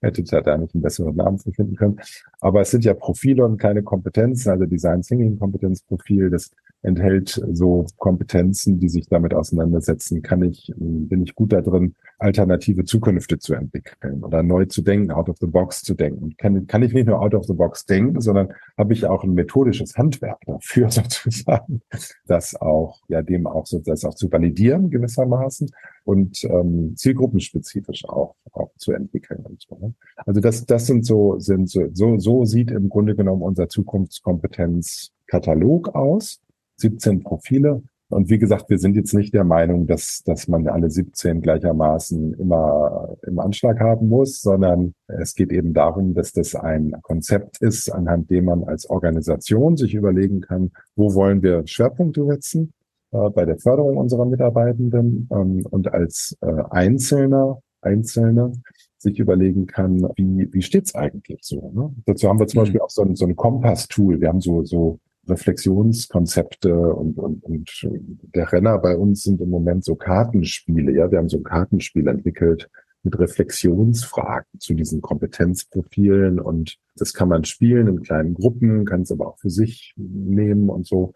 [0.00, 2.00] hätte ja da nicht einen besseren Namen für finden können.
[2.40, 4.50] Aber es sind ja Profile und keine Kompetenzen.
[4.50, 6.50] Also Design Thinking Kompetenzprofil, das
[6.82, 10.22] enthält so Kompetenzen, die sich damit auseinandersetzen.
[10.22, 15.10] Kann ich, bin ich gut da drin, alternative Zukünfte zu entwickeln oder neu zu denken,
[15.10, 16.34] out of the box zu denken.
[16.38, 18.48] Kann, kann ich nicht nur out of the box denken, sondern
[18.78, 21.82] habe ich auch ein methodisches Handwerk dafür sozusagen,
[22.26, 25.70] das auch, ja, dem auch so, das auch zu validieren gewissermaßen
[26.04, 29.76] und ähm, zielgruppenspezifisch auch, auch zu entwickeln und so.
[29.78, 29.94] Ne?
[30.24, 35.94] Also das, das sind so, sind so, so, so sieht im Grunde genommen unser Zukunftskompetenzkatalog
[35.94, 36.40] aus.
[36.78, 40.90] 17 Profile und wie gesagt, wir sind jetzt nicht der Meinung, dass, dass man alle
[40.90, 46.94] 17 gleichermaßen immer im Anschlag haben muss, sondern es geht eben darum, dass das ein
[47.02, 52.72] Konzept ist, anhand dem man als Organisation sich überlegen kann, wo wollen wir Schwerpunkte setzen
[53.10, 58.52] äh, bei der Förderung unserer Mitarbeitenden ähm, und als äh, Einzelner, Einzelne
[58.98, 61.70] sich überlegen kann, wie, wie steht's eigentlich so.
[61.74, 61.94] Ne?
[62.06, 62.62] Dazu haben wir zum mhm.
[62.62, 64.20] Beispiel auch so ein, so ein Kompass-Tool.
[64.20, 67.86] Wir haben so, so Reflexionskonzepte und, und, und
[68.34, 70.92] der Renner bei uns sind im Moment so Kartenspiele.
[70.92, 72.68] Ja, wir haben so ein Kartenspiel entwickelt
[73.02, 79.12] mit Reflexionsfragen zu diesen Kompetenzprofilen und das kann man spielen in kleinen Gruppen, kann es
[79.12, 81.14] aber auch für sich nehmen und so.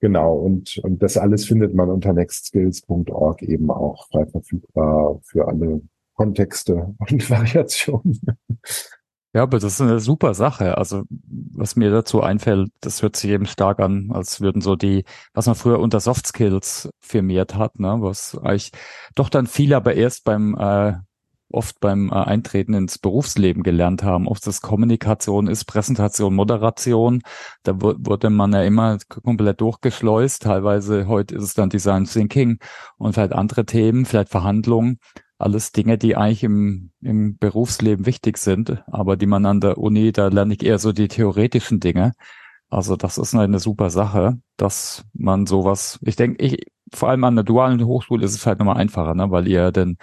[0.00, 5.80] Genau, und, und das alles findet man unter nextskills.org eben auch frei verfügbar für alle
[6.14, 8.20] Kontexte und Variationen.
[9.34, 10.76] Ja, aber das ist eine super Sache.
[10.76, 15.04] Also, was mir dazu einfällt, das hört sich eben stark an, als würden so die,
[15.32, 18.72] was man früher unter Soft Skills firmiert hat, ne, was eigentlich
[19.14, 20.94] doch dann viele aber erst beim, äh,
[21.50, 24.28] oft beim äh, Eintreten ins Berufsleben gelernt haben.
[24.28, 27.22] Oft das Kommunikation ist, Präsentation, Moderation.
[27.62, 30.42] Da wurde man ja immer komplett durchgeschleust.
[30.42, 32.58] Teilweise heute ist es dann Design Thinking
[32.98, 34.98] und vielleicht andere Themen, vielleicht Verhandlungen
[35.42, 40.12] alles Dinge, die eigentlich im, im Berufsleben wichtig sind, aber die man an der Uni,
[40.12, 42.12] da lerne ich eher so die theoretischen Dinge.
[42.70, 47.36] Also das ist eine super Sache, dass man sowas, ich denke, ich, vor allem an
[47.36, 49.98] der dualen Hochschule ist es halt nochmal einfacher, ne, weil ihr den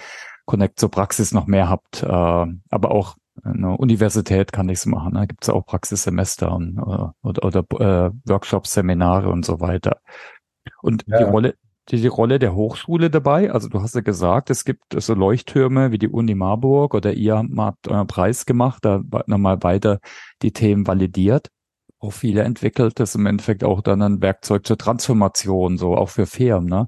[0.45, 5.13] Connect zur Praxis noch mehr habt, äh, aber auch eine Universität kann nichts machen.
[5.13, 5.28] Da ne?
[5.28, 10.02] gibt es auch Praxissemester und, äh, oder, oder äh, Workshops, Seminare und so weiter.
[10.82, 11.19] Und ja.
[11.19, 11.56] die Rolle,
[11.91, 13.52] die, die Rolle der Hochschule dabei?
[13.52, 17.43] Also du hast ja gesagt, es gibt so Leuchttürme wie die Uni Marburg oder ihr
[17.58, 19.99] habt euren Preis gemacht, da nochmal weiter
[20.41, 21.49] die Themen validiert,
[21.99, 26.25] Profile entwickelt, das ist im Endeffekt auch dann ein Werkzeug zur Transformation, so auch für
[26.25, 26.88] Firmen, ne?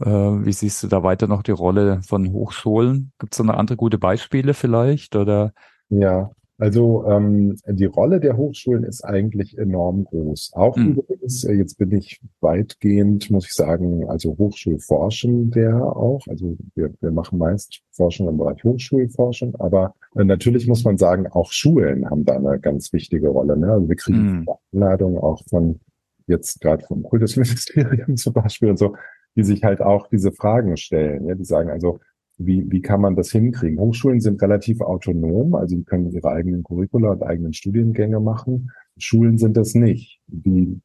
[0.00, 0.06] Äh,
[0.44, 3.12] wie siehst du da weiter noch die Rolle von Hochschulen?
[3.18, 5.52] Gibt es da noch andere gute Beispiele vielleicht oder?
[5.90, 6.30] Ja,
[6.62, 10.52] also ähm, die Rolle der Hochschulen ist eigentlich enorm groß.
[10.52, 10.92] Auch mhm.
[10.92, 16.24] übrigens, äh, jetzt bin ich weitgehend, muss ich sagen, also Hochschulforschender auch.
[16.28, 21.26] Also wir, wir machen meist Forschung im Bereich Hochschulforschung, aber äh, natürlich muss man sagen,
[21.26, 23.56] auch Schulen haben da eine ganz wichtige Rolle.
[23.56, 23.72] Ne?
[23.72, 24.46] Also wir kriegen mhm.
[24.72, 25.80] Einladungen auch von
[26.28, 28.94] jetzt gerade vom Kultusministerium zum Beispiel und so,
[29.34, 31.26] die sich halt auch diese Fragen stellen.
[31.26, 31.34] Ja?
[31.34, 31.98] Die sagen also,
[32.38, 33.78] wie, wie kann man das hinkriegen?
[33.78, 38.70] Hochschulen sind relativ autonom, also die können ihre eigenen Curricula und eigenen Studiengänge machen.
[38.98, 40.20] Schulen sind das nicht.
[40.26, 40.80] Die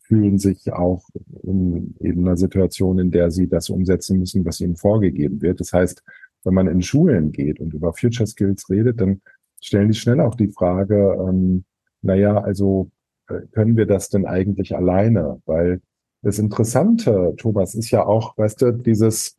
[0.00, 1.08] fühlen sich auch
[1.42, 5.60] in eben einer Situation, in der sie das umsetzen müssen, was ihnen vorgegeben wird.
[5.60, 6.02] Das heißt,
[6.44, 9.20] wenn man in Schulen geht und über Future Skills redet, dann
[9.60, 11.64] stellen die schnell auch die Frage, ähm,
[12.02, 12.90] naja, also
[13.28, 15.40] äh, können wir das denn eigentlich alleine?
[15.46, 15.80] Weil
[16.22, 19.38] das Interessante, Thomas, ist ja auch, weißt du, dieses,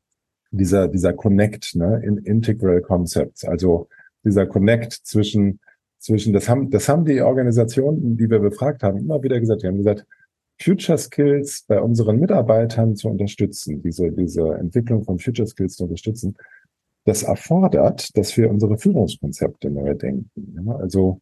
[0.54, 3.88] dieser, dieser Connect, ne, in Integral Concepts, also
[4.24, 5.60] dieser Connect zwischen,
[6.00, 9.64] zwischen, das haben, das haben die Organisationen, die wir befragt haben, immer wieder gesagt.
[9.64, 10.06] Die haben gesagt,
[10.62, 16.38] Future Skills bei unseren Mitarbeitern zu unterstützen, diese, diese Entwicklung von Future Skills zu unterstützen,
[17.06, 20.30] das erfordert, dass wir unsere Führungskonzepte neu denken.
[20.66, 21.20] Ja, also,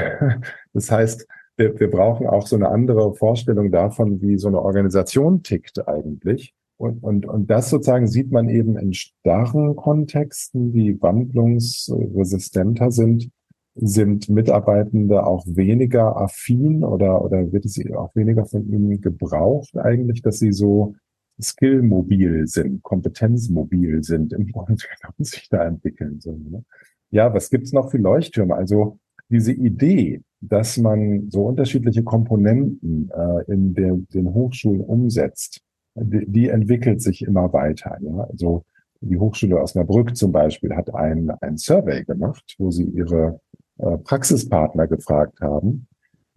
[0.72, 5.42] das heißt, wir, wir brauchen auch so eine andere Vorstellung davon, wie so eine Organisation
[5.42, 6.52] tickt eigentlich.
[6.76, 13.30] Und, und, und das sozusagen sieht man eben in starren Kontexten, die wandlungsresistenter sind,
[13.76, 20.22] sind Mitarbeitende auch weniger affin oder, oder wird es auch weniger von ihnen gebraucht eigentlich,
[20.22, 20.94] dass sie so
[21.40, 26.20] skillmobil sind, kompetenzmobil sind im Grunde genommen sich da entwickeln.
[26.20, 26.64] So, ne?
[27.10, 28.54] Ja, was gibt's noch für Leuchttürme?
[28.54, 35.60] Also diese Idee, dass man so unterschiedliche Komponenten äh, in der, den Hochschulen umsetzt,
[35.94, 37.96] die, die entwickelt sich immer weiter.
[38.00, 38.26] Ja?
[38.30, 38.64] Also
[39.00, 43.40] die Hochschule Osnabrück zum Beispiel hat ein, ein Survey gemacht, wo sie ihre
[43.78, 45.86] äh, Praxispartner gefragt haben,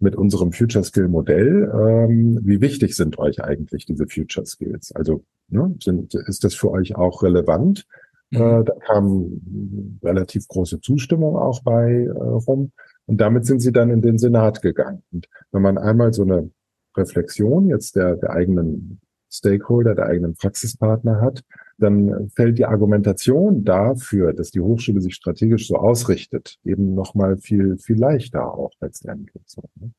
[0.00, 4.92] mit unserem Future Skill Modell, ähm, wie wichtig sind euch eigentlich diese Future Skills?
[4.94, 7.84] Also ne, sind, ist das für euch auch relevant?
[8.30, 8.40] Mhm.
[8.40, 12.72] Äh, da kam relativ große Zustimmung auch bei äh, rum.
[13.06, 15.02] Und damit sind sie dann in den Senat gegangen.
[15.10, 16.50] Und wenn man einmal so eine
[16.96, 21.42] Reflexion jetzt der, der eigenen Stakeholder, der eigenen Praxispartner hat,
[21.78, 27.78] dann fällt die Argumentation dafür, dass die Hochschule sich strategisch so ausrichtet, eben nochmal viel,
[27.78, 29.42] viel leichter auch letztendlich.
[29.80, 29.92] Ne?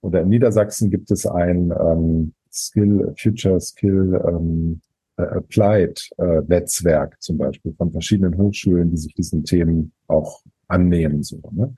[0.00, 4.80] Oder in Niedersachsen gibt es ein ähm, Skill, Future Skill ähm,
[5.16, 11.22] äh, Applied äh, Netzwerk zum Beispiel von verschiedenen Hochschulen, die sich diesen Themen auch annehmen.
[11.22, 11.74] So, ne?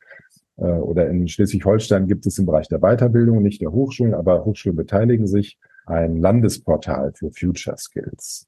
[0.59, 4.77] Äh, oder in Schleswig-Holstein gibt es im Bereich der Weiterbildung, nicht der Hochschulen, aber Hochschulen
[4.77, 5.59] beteiligen sich,
[5.91, 8.47] ein Landesportal für Future Skills.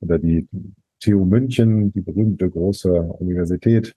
[0.00, 0.48] Oder die
[1.00, 3.94] TU München, die berühmte große Universität,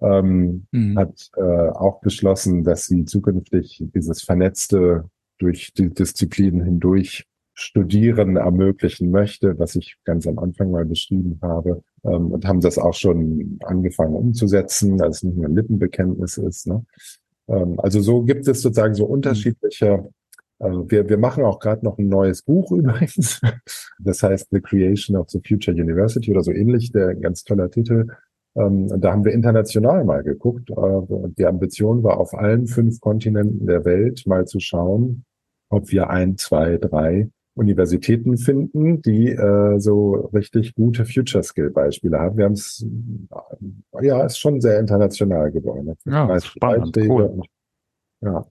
[0.00, 0.98] ähm, mhm.
[0.98, 5.04] hat äh, auch beschlossen, dass sie zukünftig dieses vernetzte
[5.38, 7.26] durch die Disziplinen hindurch
[7.58, 12.76] Studieren ermöglichen möchte, was ich ganz am Anfang mal beschrieben habe, ähm, und haben das
[12.76, 16.66] auch schon angefangen umzusetzen, als es nicht nur ein Lippenbekenntnis ist.
[16.66, 16.84] Ne?
[17.48, 20.10] Ähm, also so gibt es sozusagen so unterschiedliche
[20.58, 23.40] also wir, wir machen auch gerade noch ein neues Buch übrigens.
[23.98, 28.06] Das heißt The Creation of the Future University oder so ähnlich, der ganz toller Titel.
[28.56, 30.70] Ähm, da haben wir international mal geguckt.
[30.70, 35.24] Äh, die Ambition war auf allen fünf Kontinenten der Welt mal zu schauen,
[35.68, 42.18] ob wir ein, zwei, drei Universitäten finden, die äh, so richtig gute Future Skill Beispiele
[42.18, 42.36] haben.
[42.36, 42.86] Wir haben es,
[44.00, 45.94] ja, ist schon sehr international geworden.
[46.04, 47.24] Ja, spannend, cool.
[47.24, 47.46] Und,
[48.20, 48.46] ja,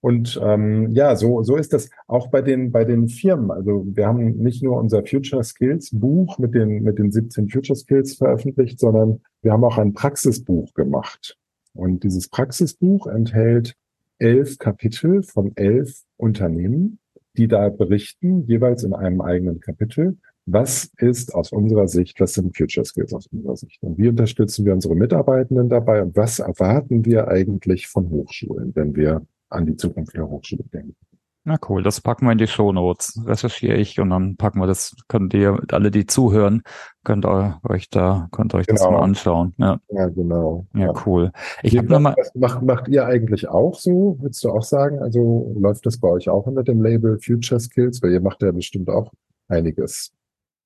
[0.00, 3.50] und ähm, ja, so, so ist das auch bei den, bei den Firmen.
[3.50, 7.76] Also wir haben nicht nur unser Future Skills Buch mit den, mit den 17 Future
[7.76, 11.38] Skills veröffentlicht, sondern wir haben auch ein Praxisbuch gemacht.
[11.74, 13.74] Und dieses Praxisbuch enthält
[14.18, 16.98] elf Kapitel von elf Unternehmen,
[17.36, 22.56] die da berichten, jeweils in einem eigenen Kapitel, was ist aus unserer Sicht, was sind
[22.56, 23.82] Future Skills aus unserer Sicht?
[23.82, 26.02] Und wie unterstützen wir unsere Mitarbeitenden dabei?
[26.02, 30.96] Und was erwarten wir eigentlich von Hochschulen, wenn wir an die Zukunft der Hochschule denken.
[31.46, 34.66] Na cool, das packen wir in die Show Notes, recherchiere ich und dann packen wir
[34.66, 36.62] das, könnt ihr, alle die zuhören,
[37.04, 38.80] könnt ihr euch da, könnt euch genau.
[38.80, 39.52] das mal anschauen.
[39.58, 40.66] Ja, ja genau.
[40.72, 40.92] Ja, ja.
[41.04, 41.32] cool.
[41.62, 44.16] Ich habe mal, was macht, macht ihr eigentlich auch so?
[44.20, 45.00] Würdest du auch sagen?
[45.00, 48.02] Also läuft das bei euch auch unter dem Label Future Skills?
[48.02, 49.12] Weil ihr macht ja bestimmt auch
[49.48, 50.14] einiges.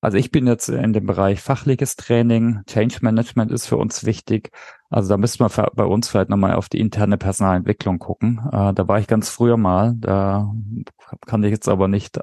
[0.01, 4.51] Also ich bin jetzt in dem Bereich fachliches Training, Change Management ist für uns wichtig.
[4.89, 8.39] Also da müsste man bei uns vielleicht nochmal auf die interne Personalentwicklung gucken.
[8.51, 10.53] Äh, da war ich ganz früher mal, da
[11.27, 12.17] kann ich jetzt aber nicht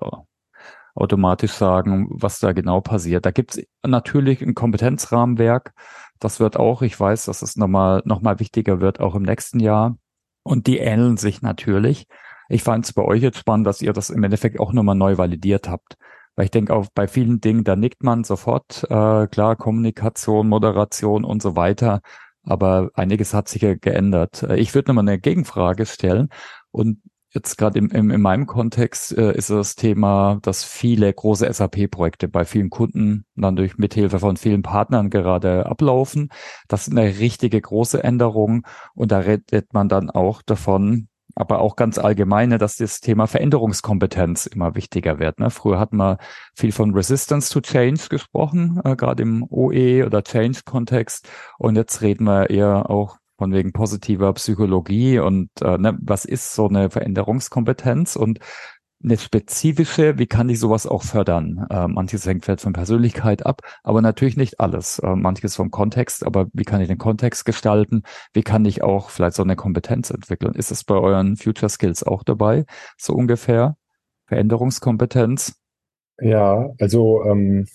[0.97, 3.27] automatisch sagen, was da genau passiert.
[3.27, 5.73] Da gibt es natürlich ein Kompetenzrahmenwerk.
[6.19, 9.61] Das wird auch, ich weiß, dass es nochmal noch mal wichtiger wird, auch im nächsten
[9.61, 9.99] Jahr.
[10.43, 12.07] Und die ähneln sich natürlich.
[12.49, 15.19] Ich fand es bei euch jetzt spannend, dass ihr das im Endeffekt auch nochmal neu
[15.19, 15.97] validiert habt.
[16.37, 21.25] Weil ich denke auch bei vielen Dingen, da nickt man sofort, äh, klar, Kommunikation, Moderation
[21.25, 22.01] und so weiter.
[22.45, 24.43] Aber einiges hat sich ja geändert.
[24.43, 26.29] Äh, ich würde nochmal eine Gegenfrage stellen.
[26.71, 31.51] Und jetzt gerade im, im, in meinem Kontext äh, ist das Thema, dass viele große
[31.53, 36.31] SAP-Projekte bei vielen Kunden dann durch Mithilfe von vielen Partnern gerade ablaufen.
[36.69, 38.67] Das ist eine richtige große Änderung.
[38.95, 44.47] Und da redet man dann auch davon, aber auch ganz allgemeine, dass das Thema Veränderungskompetenz
[44.47, 45.39] immer wichtiger wird.
[45.39, 45.51] Ne?
[45.51, 46.17] Früher hat man
[46.55, 51.29] viel von Resistance to Change gesprochen, äh, gerade im OE oder Change-Kontext.
[51.59, 56.55] Und jetzt reden wir eher auch von wegen positiver Psychologie und äh, ne, was ist
[56.55, 58.39] so eine Veränderungskompetenz und
[59.03, 61.67] eine spezifische, wie kann ich sowas auch fördern?
[61.71, 64.99] Äh, manches hängt vielleicht von Persönlichkeit ab, aber natürlich nicht alles.
[64.99, 68.03] Äh, manches vom Kontext, aber wie kann ich den Kontext gestalten?
[68.33, 70.55] Wie kann ich auch vielleicht so eine Kompetenz entwickeln?
[70.55, 72.65] Ist es bei euren Future Skills auch dabei,
[72.97, 73.77] so ungefähr?
[74.27, 75.55] Veränderungskompetenz?
[76.21, 77.67] Ja, also ähm,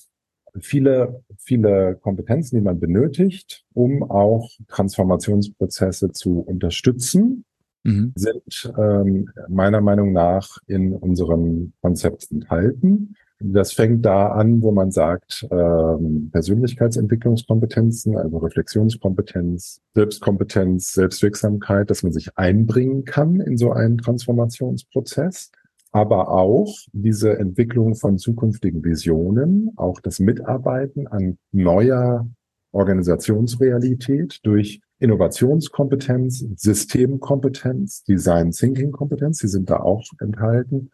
[0.59, 7.45] viele, viele Kompetenzen, die man benötigt, um auch Transformationsprozesse zu unterstützen
[7.83, 8.13] mhm.
[8.15, 13.15] sind ähm, meiner Meinung nach in unserem Konzept enthalten.
[13.43, 22.11] Das fängt da an, wo man sagt, ähm, Persönlichkeitsentwicklungskompetenzen, also Reflexionskompetenz, Selbstkompetenz, Selbstwirksamkeit, dass man
[22.11, 25.51] sich einbringen kann in so einen Transformationsprozess,
[25.91, 32.29] aber auch diese Entwicklung von zukünftigen Visionen, auch das Mitarbeiten an neuer
[32.71, 40.91] Organisationsrealität durch Innovationskompetenz, Systemkompetenz, Design Thinking Kompetenz, die sind da auch enthalten.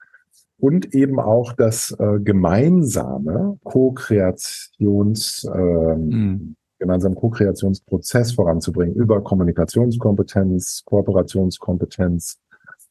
[0.60, 6.55] Und eben auch das äh, gemeinsame Co-Kreations, äh, mhm.
[6.80, 12.39] gemeinsamen Co-Kreationsprozess voranzubringen über Kommunikationskompetenz, Kooperationskompetenz,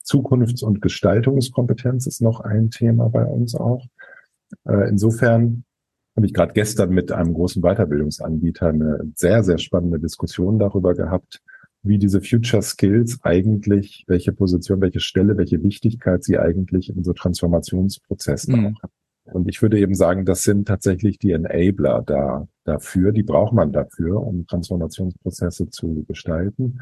[0.05, 3.85] Zukunfts- und Gestaltungskompetenz ist noch ein Thema bei uns auch.
[4.69, 5.64] Äh, insofern
[6.17, 11.43] habe ich gerade gestern mit einem großen Weiterbildungsanbieter eine sehr, sehr spannende Diskussion darüber gehabt,
[11.83, 17.12] wie diese Future Skills eigentlich, welche Position, welche Stelle, welche Wichtigkeit sie eigentlich in so
[17.12, 18.77] Transformationsprozessen mhm.
[18.83, 18.93] haben.
[19.33, 23.73] Und ich würde eben sagen, das sind tatsächlich die Enabler da, dafür, die braucht man
[23.73, 26.81] dafür, um Transformationsprozesse zu gestalten.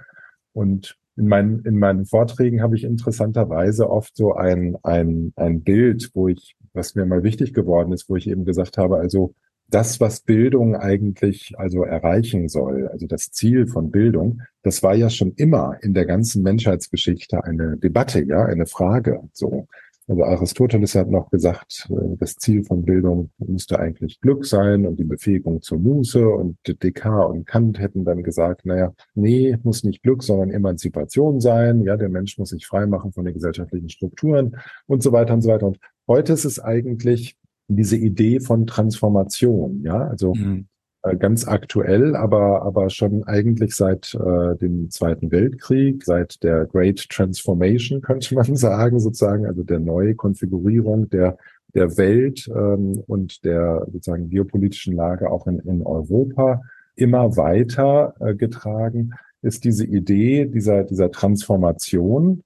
[0.53, 6.11] Und in meinen, in meinen Vorträgen habe ich interessanterweise oft so ein, ein, ein Bild,
[6.15, 9.35] wo ich, was mir mal wichtig geworden ist, wo ich eben gesagt habe, also
[9.69, 15.09] das, was Bildung eigentlich also erreichen soll, also das Ziel von Bildung, das war ja
[15.09, 19.67] schon immer in der ganzen Menschheitsgeschichte eine Debatte, ja, eine Frage, so.
[20.07, 24.99] Also Aristoteles hat noch gesagt, äh, das Ziel von Bildung müsste eigentlich Glück sein und
[24.99, 26.29] die Befähigung zur Muße.
[26.29, 31.83] Und Descartes und Kant hätten dann gesagt, naja, nee, muss nicht Glück, sondern Emanzipation sein.
[31.83, 35.49] Ja, der Mensch muss sich freimachen von den gesellschaftlichen Strukturen und so weiter und so
[35.49, 35.67] weiter.
[35.67, 37.37] Und heute ist es eigentlich
[37.69, 39.83] diese Idee von Transformation.
[39.85, 40.67] Ja, also mhm.
[41.05, 47.09] Äh, ganz aktuell, aber, aber schon eigentlich seit äh, dem Zweiten Weltkrieg, seit der Great
[47.11, 51.37] Transformation, könnte man sagen, sozusagen, also der Neukonfigurierung der,
[51.75, 56.63] der Welt ähm, und der sozusagen geopolitischen Lage auch in, in Europa
[56.97, 62.43] immer weiter äh, getragen, ist diese Idee dieser, dieser Transformation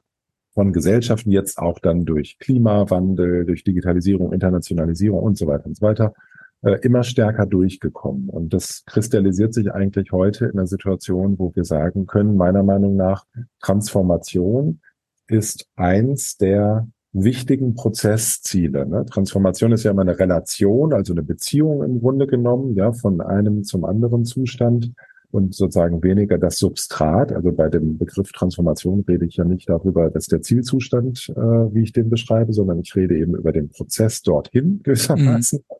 [0.50, 5.82] von Gesellschaften jetzt auch dann durch Klimawandel, durch Digitalisierung, Internationalisierung und so weiter und so
[5.86, 6.14] weiter
[6.62, 8.28] immer stärker durchgekommen.
[8.28, 12.96] Und das kristallisiert sich eigentlich heute in einer Situation, wo wir sagen können, meiner Meinung
[12.96, 13.24] nach,
[13.61, 14.80] Transformation
[15.28, 18.86] ist eins der wichtigen Prozessziele.
[18.86, 19.06] Ne?
[19.06, 23.64] Transformation ist ja immer eine Relation, also eine Beziehung im Grunde genommen, ja, von einem
[23.64, 24.92] zum anderen Zustand
[25.30, 27.32] und sozusagen weniger das Substrat.
[27.32, 31.82] Also bei dem Begriff Transformation rede ich ja nicht darüber, dass der Zielzustand, äh, wie
[31.82, 35.59] ich den beschreibe, sondern ich rede eben über den Prozess dorthin gewissermaßen.
[35.59, 35.74] Mhm.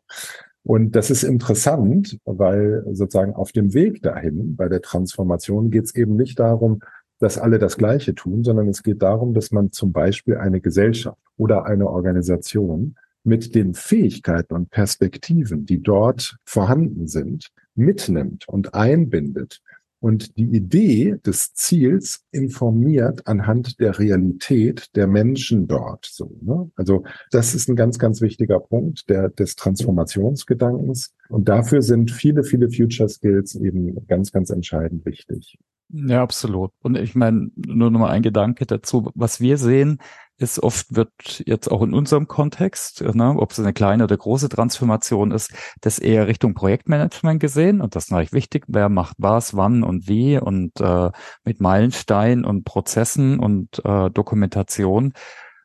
[0.69, 5.95] Und das ist interessant, weil sozusagen auf dem Weg dahin, bei der Transformation, geht es
[5.95, 6.81] eben nicht darum,
[7.17, 11.17] dass alle das Gleiche tun, sondern es geht darum, dass man zum Beispiel eine Gesellschaft
[11.37, 12.93] oder eine Organisation
[13.23, 19.63] mit den Fähigkeiten und Perspektiven, die dort vorhanden sind, mitnimmt und einbindet
[19.99, 26.05] und die Idee des Ziels informiert anhand der Realität der Menschen dort.
[26.05, 26.71] So, ne?
[26.75, 31.13] Also das ist ein ganz, ganz wichtiger Punkt der, des Transformationsgedankens.
[31.29, 35.57] Und dafür sind viele, viele Future Skills eben ganz, ganz entscheidend wichtig.
[35.91, 36.71] Ja, absolut.
[36.81, 39.09] Und ich meine, nur noch mal ein Gedanke dazu.
[39.15, 39.97] Was wir sehen,
[40.39, 44.49] ist oft wird jetzt auch in unserem Kontext, ne, ob es eine kleine oder große
[44.49, 47.81] Transformation ist, das eher Richtung Projektmanagement gesehen.
[47.81, 51.11] Und das ist natürlich wichtig, wer macht was, wann und wie und äh,
[51.43, 55.13] mit Meilensteinen und Prozessen und äh, Dokumentation,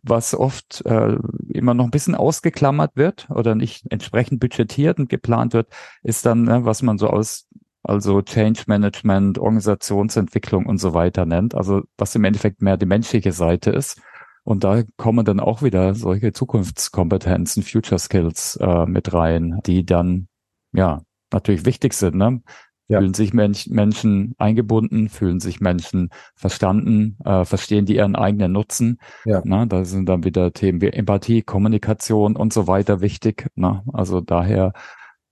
[0.03, 1.17] was oft äh,
[1.49, 5.69] immer noch ein bisschen ausgeklammert wird oder nicht entsprechend budgetiert und geplant wird,
[6.03, 7.47] ist dann, ne, was man so aus
[7.85, 13.33] also Change Management, Organisationsentwicklung und so weiter nennt, also was im Endeffekt mehr die menschliche
[13.33, 14.01] Seite ist.
[14.45, 20.29] Und da kommen dann auch wieder solche Zukunftskompetenzen, Future Skills äh, mit rein, die dann
[20.73, 22.17] ja natürlich wichtig sind.
[22.17, 22.43] Ne?
[22.89, 22.99] Ja.
[22.99, 28.99] Fühlen sich Mensch, Menschen eingebunden, fühlen sich Menschen verstanden, äh, verstehen die ihren eigenen Nutzen.
[29.25, 29.41] Ja.
[29.45, 29.67] Ne?
[29.67, 33.49] Da sind dann wieder Themen wie Empathie, Kommunikation und so weiter wichtig.
[33.55, 33.83] Ne?
[33.95, 34.75] Also daher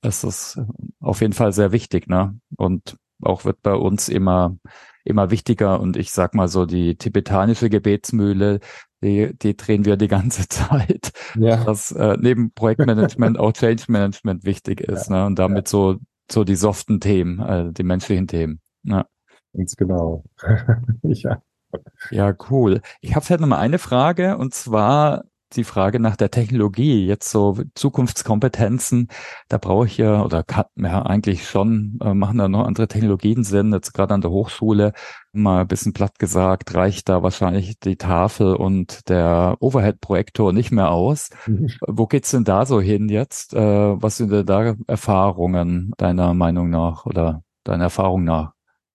[0.03, 0.59] ist es
[1.01, 2.09] auf jeden Fall sehr wichtig.
[2.09, 2.39] Ne?
[2.57, 4.57] Und auch wird bei uns immer
[5.05, 8.61] immer wichtiger und ich sag mal so die tibetanische Gebetsmühle,
[9.03, 11.63] die, die drehen wir die ganze Zeit, ja.
[11.65, 15.17] dass äh, neben Projektmanagement auch Change Management wichtig ist ja.
[15.17, 15.27] ne?
[15.27, 15.71] und damit ja.
[15.71, 15.97] so
[16.31, 18.61] so die soften Themen, äh, die menschlichen Themen.
[18.85, 19.07] Ja.
[19.55, 20.25] Ganz genau.
[21.03, 21.43] ja.
[22.11, 22.83] Ja, cool.
[23.01, 25.25] Ich habe vielleicht noch mal eine Frage und zwar
[25.57, 29.09] die Frage nach der Technologie, jetzt so Zukunftskompetenzen,
[29.49, 33.45] da brauche ich ja oder kann ja eigentlich schon, äh, machen da noch andere Technologien
[33.45, 34.93] Sinn, jetzt gerade an der Hochschule,
[35.33, 40.91] mal ein bisschen platt gesagt, reicht da wahrscheinlich die Tafel und der Overhead-Projektor nicht mehr
[40.91, 41.31] aus.
[41.47, 41.71] Mhm.
[41.87, 43.55] Wo geht's denn da so hin jetzt?
[43.55, 48.53] Äh, was sind denn da Erfahrungen deiner Meinung nach oder deiner Erfahrung nach?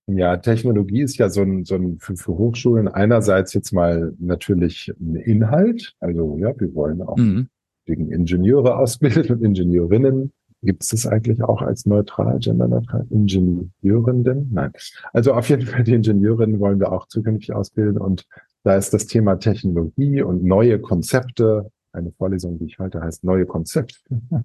[0.08, 4.92] Ja, Technologie ist ja so ein, so ein für, für Hochschulen einerseits jetzt mal natürlich
[5.00, 5.96] ein Inhalt.
[6.00, 7.50] Also ja, wir wollen auch mhm.
[7.86, 10.32] wegen Ingenieure ausbilden und Ingenieurinnen.
[10.64, 13.06] Gibt es das eigentlich auch als neutral, genderneutral?
[13.10, 14.50] Ingenieurenden?
[14.52, 14.72] Nein.
[15.14, 17.98] Also auf jeden Fall die Ingenieurinnen wollen wir auch zukünftig ausbilden.
[17.98, 18.26] Und
[18.64, 21.70] da ist das Thema Technologie und neue Konzepte.
[21.92, 24.00] Eine Vorlesung, die ich halte, heißt neue Konzepte.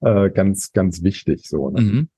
[0.00, 1.70] äh, ganz, ganz wichtig so.
[1.70, 1.80] Ne?
[1.80, 2.08] Mhm.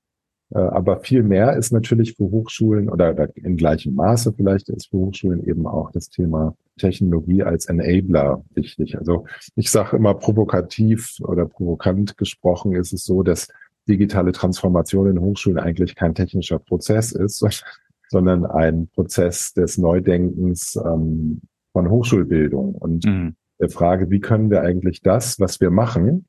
[0.51, 4.97] Äh, aber viel mehr ist natürlich für Hochschulen oder in gleichem Maße vielleicht ist für
[4.97, 8.97] Hochschulen eben auch das Thema Technologie als Enabler wichtig.
[8.97, 9.25] Also
[9.55, 13.47] ich sage immer provokativ oder provokant gesprochen ist es so, dass
[13.87, 17.43] digitale Transformation in Hochschulen eigentlich kein technischer Prozess ist,
[18.09, 21.41] sondern ein Prozess des Neudenkens ähm,
[21.73, 23.35] von Hochschulbildung und mhm.
[23.59, 26.25] der Frage, wie können wir eigentlich das, was wir machen,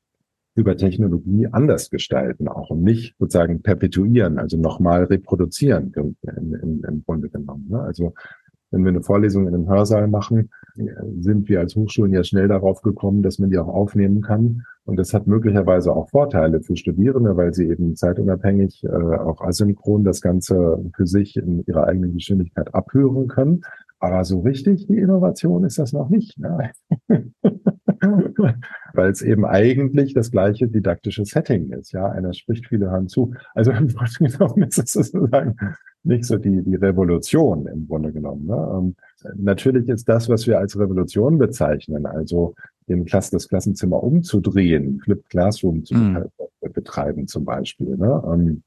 [0.55, 7.03] über Technologie anders gestalten auch und nicht sozusagen perpetuieren, also nochmal reproduzieren im, im, im
[7.05, 7.67] Grunde genommen.
[7.69, 7.79] Ne?
[7.81, 8.13] Also
[8.71, 10.51] wenn wir eine Vorlesung in einem Hörsaal machen,
[11.19, 14.63] sind wir als Hochschulen ja schnell darauf gekommen, dass man die auch aufnehmen kann.
[14.85, 20.03] Und das hat möglicherweise auch Vorteile für Studierende, weil sie eben zeitunabhängig, äh, auch asynchron
[20.03, 23.61] das Ganze für sich in ihrer eigenen Geschwindigkeit abhören können.
[23.99, 26.37] Aber so richtig die Innovation ist das noch nicht.
[26.39, 26.71] Ne?
[28.93, 31.91] Weil es eben eigentlich das gleiche didaktische Setting ist.
[31.91, 33.33] Ja, einer spricht, viele hören zu.
[33.53, 35.57] Also im Grunde genommen ist es sozusagen
[36.03, 38.45] nicht so die, die Revolution im Grunde genommen.
[38.45, 38.55] Ne?
[38.55, 38.97] Und
[39.35, 42.55] natürlich ist das, was wir als Revolution bezeichnen, also
[42.87, 46.25] den Klasse, das Klassenzimmer umzudrehen, Flipped Classroom zu mm.
[46.73, 47.97] betreiben zum Beispiel.
[47.97, 48.61] Ne?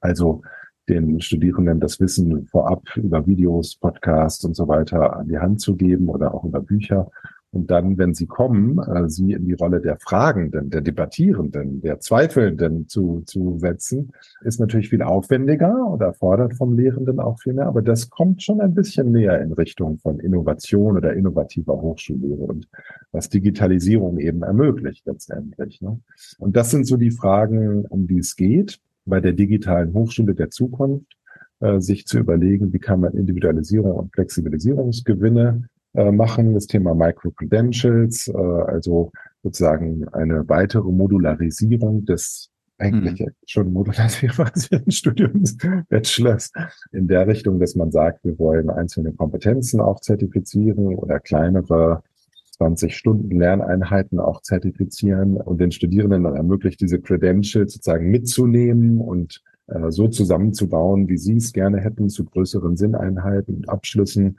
[0.00, 0.42] Also
[0.88, 5.76] den Studierenden das Wissen vorab über Videos, Podcasts und so weiter an die Hand zu
[5.76, 7.10] geben oder auch über Bücher.
[7.54, 12.00] Und dann, wenn sie kommen, äh, sie in die Rolle der Fragenden, der Debattierenden, der
[12.00, 14.10] Zweifelnden zu, zu setzen,
[14.42, 17.66] ist natürlich viel aufwendiger oder erfordert vom Lehrenden auch viel mehr.
[17.66, 22.68] Aber das kommt schon ein bisschen näher in Richtung von Innovation oder innovativer Hochschullehre und
[23.12, 25.80] was Digitalisierung eben ermöglicht letztendlich.
[25.80, 26.00] Ne?
[26.38, 30.50] Und das sind so die Fragen, um die es geht bei der digitalen Hochschule der
[30.50, 31.06] Zukunft,
[31.60, 36.54] äh, sich zu überlegen, wie kann man Individualisierung und Flexibilisierungsgewinne äh, machen.
[36.54, 43.30] Das Thema Micro-Credentials, äh, also sozusagen eine weitere Modularisierung des eigentlich mhm.
[43.46, 45.56] schon modularisierten Studiums
[45.88, 46.50] Bachelors
[46.92, 52.02] in der Richtung, dass man sagt, wir wollen einzelne Kompetenzen auch zertifizieren oder kleinere
[52.54, 59.42] 20 Stunden Lerneinheiten auch zertifizieren und den Studierenden dann ermöglicht, diese Credentials sozusagen mitzunehmen und
[59.66, 64.38] äh, so zusammenzubauen, wie sie es gerne hätten, zu größeren Sinneinheiten und Abschlüssen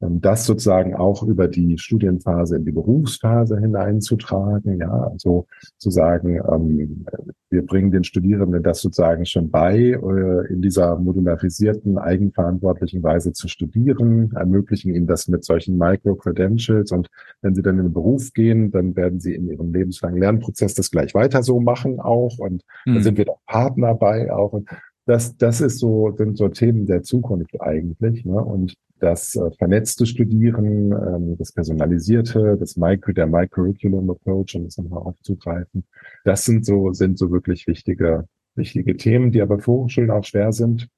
[0.00, 5.46] das sozusagen auch über die Studienphase in die Berufsphase hineinzutragen, ja, also
[5.78, 7.06] zu sagen, ähm,
[7.48, 13.48] wir bringen den Studierenden das sozusagen schon bei, äh, in dieser modularisierten, eigenverantwortlichen Weise zu
[13.48, 16.92] studieren, ermöglichen ihnen das mit solchen Micro-Credentials.
[16.92, 17.08] Und
[17.40, 20.90] wenn sie dann in den Beruf gehen, dann werden sie in ihrem lebenslangen Lernprozess das
[20.90, 22.38] gleich weiter so machen auch.
[22.38, 22.94] Und mhm.
[22.94, 24.52] dann sind wir da Partner bei auch.
[24.52, 24.68] Und
[25.06, 28.24] das, das ist so, sind so Themen der Zukunft eigentlich.
[28.24, 28.34] Ne?
[28.34, 34.78] Und das äh, vernetzte Studieren, ähm, das personalisierte, das Micro, der Microcurriculum Approach, um das
[34.78, 35.84] nochmal aufzugreifen.
[36.24, 38.26] Das sind so, sind so wirklich wichtige,
[38.56, 40.88] wichtige Themen, die aber für Hochschulen auch schwer sind.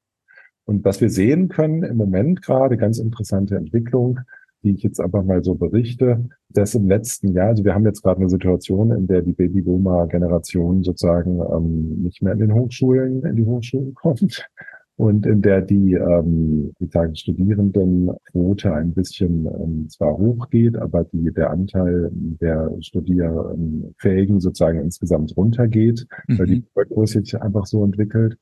[0.64, 4.20] Und was wir sehen können im Moment gerade, ganz interessante Entwicklung,
[4.62, 8.02] die ich jetzt einfach mal so berichte, dass im letzten Jahr, also wir haben jetzt
[8.02, 13.36] gerade eine Situation, in der die Babyboomer-Generation sozusagen ähm, nicht mehr in den Hochschulen, in
[13.36, 14.48] die Hochschulen kommt,
[14.98, 21.32] und in der die, ähm, wie sagen, Studierendenquote ein bisschen ähm, zwar hochgeht, aber die,
[21.32, 26.38] der Anteil der Studierfähigen sozusagen insgesamt runtergeht, mhm.
[26.38, 28.38] weil die Bevölkerung sich einfach so entwickelt.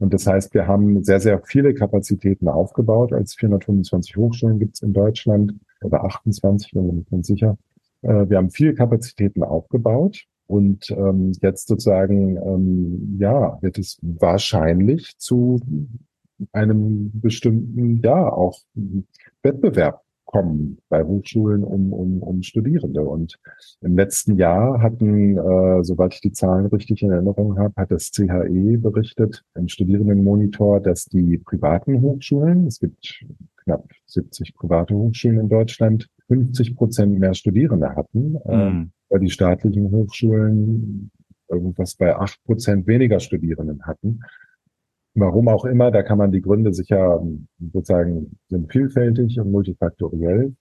[0.00, 3.12] Und das heißt, wir haben sehr, sehr viele Kapazitäten aufgebaut.
[3.12, 7.56] Als 425 Hochschulen gibt es in Deutschland oder 28, bin mir nicht ganz sicher.
[8.02, 15.16] Äh, wir haben viele Kapazitäten aufgebaut und ähm, jetzt sozusagen, ähm, ja, wird es wahrscheinlich
[15.18, 15.60] zu
[16.52, 18.58] einem bestimmten, ja, auch
[19.42, 20.03] Wettbewerb
[20.34, 23.02] kommen bei Hochschulen um, um, um Studierende.
[23.02, 23.38] Und
[23.82, 28.10] im letzten Jahr hatten, äh, soweit ich die Zahlen richtig in Erinnerung habe, hat das
[28.10, 33.24] CHE berichtet im Studierendenmonitor, dass die privaten Hochschulen, es gibt
[33.62, 38.36] knapp 70 private Hochschulen in Deutschland, 50 Prozent mehr Studierende hatten.
[38.46, 41.12] Mhm weil die staatlichen Hochschulen
[41.48, 44.20] irgendwas bei acht Prozent weniger Studierenden hatten.
[45.14, 47.22] Warum auch immer, da kann man die Gründe sicher
[47.72, 50.54] sozusagen sind vielfältig und multifaktoriell.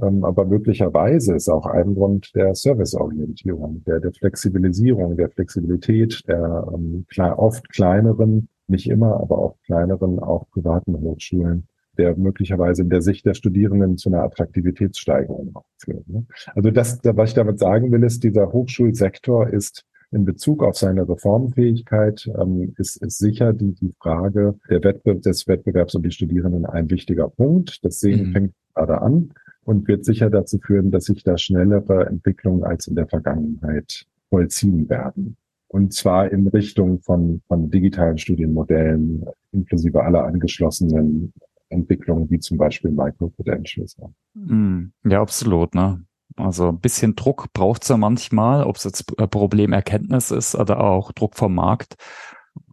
[0.00, 6.66] Ähm, aber möglicherweise ist auch ein Grund der Serviceorientierung, der, der Flexibilisierung, der Flexibilität der
[6.72, 7.04] ähm,
[7.36, 13.26] oft kleineren, nicht immer, aber auch kleineren, auch privaten Hochschulen, der möglicherweise in der Sicht
[13.26, 16.06] der Studierenden zu einer Attraktivitätssteigerung führt.
[16.08, 16.26] Ne?
[16.54, 21.08] Also das, was ich damit sagen will, ist, dieser Hochschulsektor ist in Bezug auf seine
[21.08, 26.66] Reformfähigkeit ähm, ist, ist sicher die, die Frage der Wettbewerb, des Wettbewerbs um die Studierenden
[26.66, 27.84] ein wichtiger Punkt.
[27.84, 28.32] Das Sehen mhm.
[28.32, 29.32] fängt gerade an
[29.64, 34.88] und wird sicher dazu führen, dass sich da schnellere Entwicklungen als in der Vergangenheit vollziehen
[34.88, 35.36] werden.
[35.68, 41.34] Und zwar in Richtung von, von digitalen Studienmodellen, inklusive aller angeschlossenen
[41.68, 43.96] Entwicklungen wie zum Beispiel Micro-Credentials.
[44.34, 45.74] Hm, ja, absolut.
[45.74, 46.02] Ne?
[46.38, 51.12] Also ein bisschen Druck braucht es ja manchmal, ob es jetzt Problemerkenntnis ist oder auch
[51.12, 51.96] Druck vom Markt,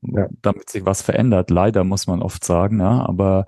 [0.01, 0.28] ja.
[0.41, 1.49] damit sich was verändert.
[1.49, 2.78] Leider muss man oft sagen.
[2.78, 3.07] Ne?
[3.07, 3.45] Aber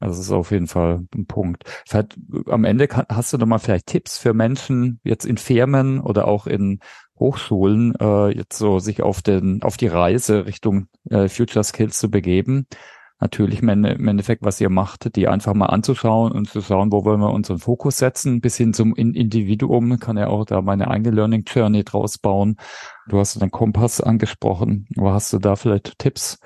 [0.00, 1.64] das ist auf jeden Fall ein Punkt.
[1.86, 6.28] Vielleicht, am Ende hast du noch mal vielleicht Tipps für Menschen jetzt in Firmen oder
[6.28, 6.80] auch in
[7.18, 12.10] Hochschulen äh, jetzt so sich auf den auf die Reise Richtung äh, Future Skills zu
[12.10, 12.66] begeben.
[13.24, 17.20] Natürlich im Endeffekt, was ihr macht, die einfach mal anzuschauen und zu schauen, wo wollen
[17.20, 21.42] wir unseren Fokus setzen, bis hin zum Individuum kann ja auch da meine eigene Learning
[21.46, 22.56] Journey draus bauen.
[23.08, 24.86] Du hast den Kompass angesprochen.
[24.94, 26.38] Wo hast du da vielleicht Tipps?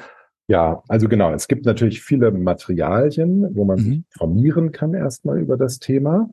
[0.46, 1.32] Ja, also genau.
[1.32, 3.82] Es gibt natürlich viele Materialien, wo man mhm.
[3.82, 6.30] sich informieren kann erstmal über das Thema,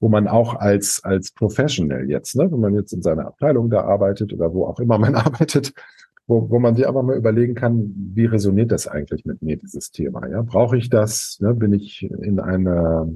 [0.00, 3.84] wo man auch als, als Professional jetzt, ne, wenn man jetzt in seiner Abteilung da
[3.84, 5.72] arbeitet oder wo auch immer man arbeitet,
[6.26, 9.90] wo, wo man sich einfach mal überlegen kann, wie resoniert das eigentlich mit mir, dieses
[9.90, 10.28] Thema?
[10.28, 11.38] Ja, brauche ich das?
[11.40, 11.54] Ne?
[11.54, 13.08] Bin ich in einer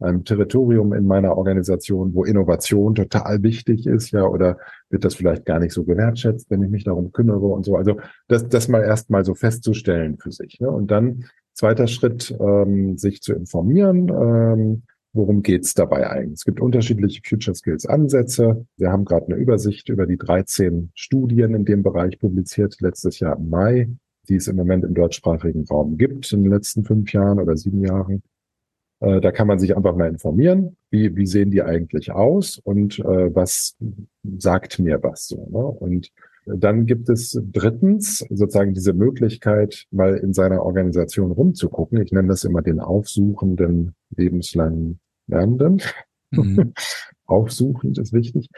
[0.00, 4.58] einem Territorium in meiner Organisation, wo Innovation total wichtig ist, ja, oder
[4.90, 7.76] wird das vielleicht gar nicht so gewertschätzt, wenn ich mich darum kümmere und so.
[7.76, 10.60] Also das, das mal erstmal so festzustellen für sich.
[10.60, 10.70] Ne?
[10.70, 14.82] Und dann zweiter Schritt, ähm, sich zu informieren, ähm,
[15.14, 16.40] worum geht's dabei eigentlich.
[16.40, 18.66] Es gibt unterschiedliche Future Skills Ansätze.
[18.76, 23.36] Wir haben gerade eine Übersicht über die 13 Studien in dem Bereich publiziert, letztes Jahr
[23.36, 23.88] im Mai,
[24.28, 27.82] die es im Moment im deutschsprachigen Raum gibt in den letzten fünf Jahren oder sieben
[27.84, 28.22] Jahren.
[29.00, 32.98] Äh, da kann man sich einfach mal informieren, wie, wie sehen die eigentlich aus und
[32.98, 33.76] äh, was
[34.38, 35.46] sagt mir was so.
[35.50, 35.58] Ne?
[35.58, 36.10] Und
[36.46, 42.02] dann gibt es drittens sozusagen diese Möglichkeit, mal in seiner Organisation rumzugucken.
[42.02, 45.82] Ich nenne das immer den aufsuchenden lebenslangen Lernenden.
[46.30, 46.72] Mhm.
[47.26, 48.48] Aufsuchend ist wichtig.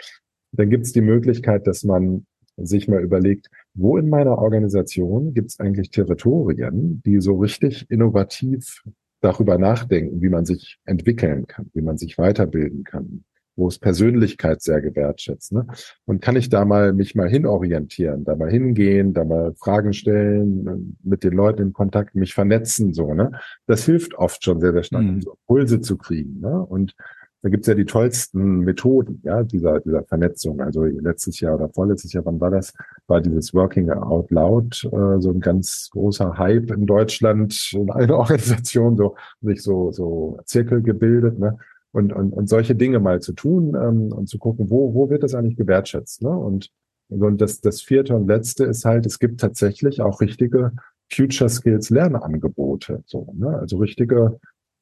[0.53, 5.51] Dann gibt es die Möglichkeit, dass man sich mal überlegt, wo in meiner Organisation gibt
[5.51, 8.83] es eigentlich Territorien, die so richtig innovativ
[9.21, 13.25] darüber nachdenken, wie man sich entwickeln kann, wie man sich weiterbilden kann,
[13.57, 15.53] wo es Persönlichkeit sehr gewertschätzt.
[15.53, 15.67] Ne?
[16.05, 20.97] Und kann ich da mal mich mal hinorientieren, da mal hingehen, da mal Fragen stellen,
[21.03, 23.33] mit den Leuten in Kontakt, mich vernetzen, so, ne?
[23.67, 25.23] Das hilft oft schon sehr, sehr stark, mhm.
[25.23, 26.41] so Impulse zu kriegen.
[26.41, 26.65] Ne?
[26.65, 26.95] Und
[27.43, 30.61] da gibt's ja die tollsten Methoden, ja, dieser, dieser Vernetzung.
[30.61, 32.75] Also letztes Jahr oder vorletztes Jahr, wann war das?
[33.07, 38.17] War dieses Working Out Loud äh, so ein ganz großer Hype in Deutschland, in einer
[38.19, 41.57] Organisation, so sich so, so Zirkel gebildet, ne?
[41.97, 45.23] Und, und, und solche Dinge mal zu tun ähm, und zu gucken, wo, wo wird
[45.23, 46.31] das eigentlich gewertschätzt, ne?
[46.31, 46.71] Und,
[47.09, 50.73] und das, das vierte und letzte ist halt, es gibt tatsächlich auch richtige
[51.11, 53.59] Future Skills Lernangebote, so, ne?
[53.59, 54.39] Also richtige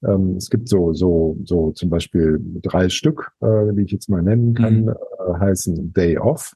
[0.06, 4.22] ähm, es gibt so, so, so zum Beispiel drei Stück, äh, die ich jetzt mal
[4.22, 4.88] nennen kann, mhm.
[4.88, 6.52] äh, heißen Day Off.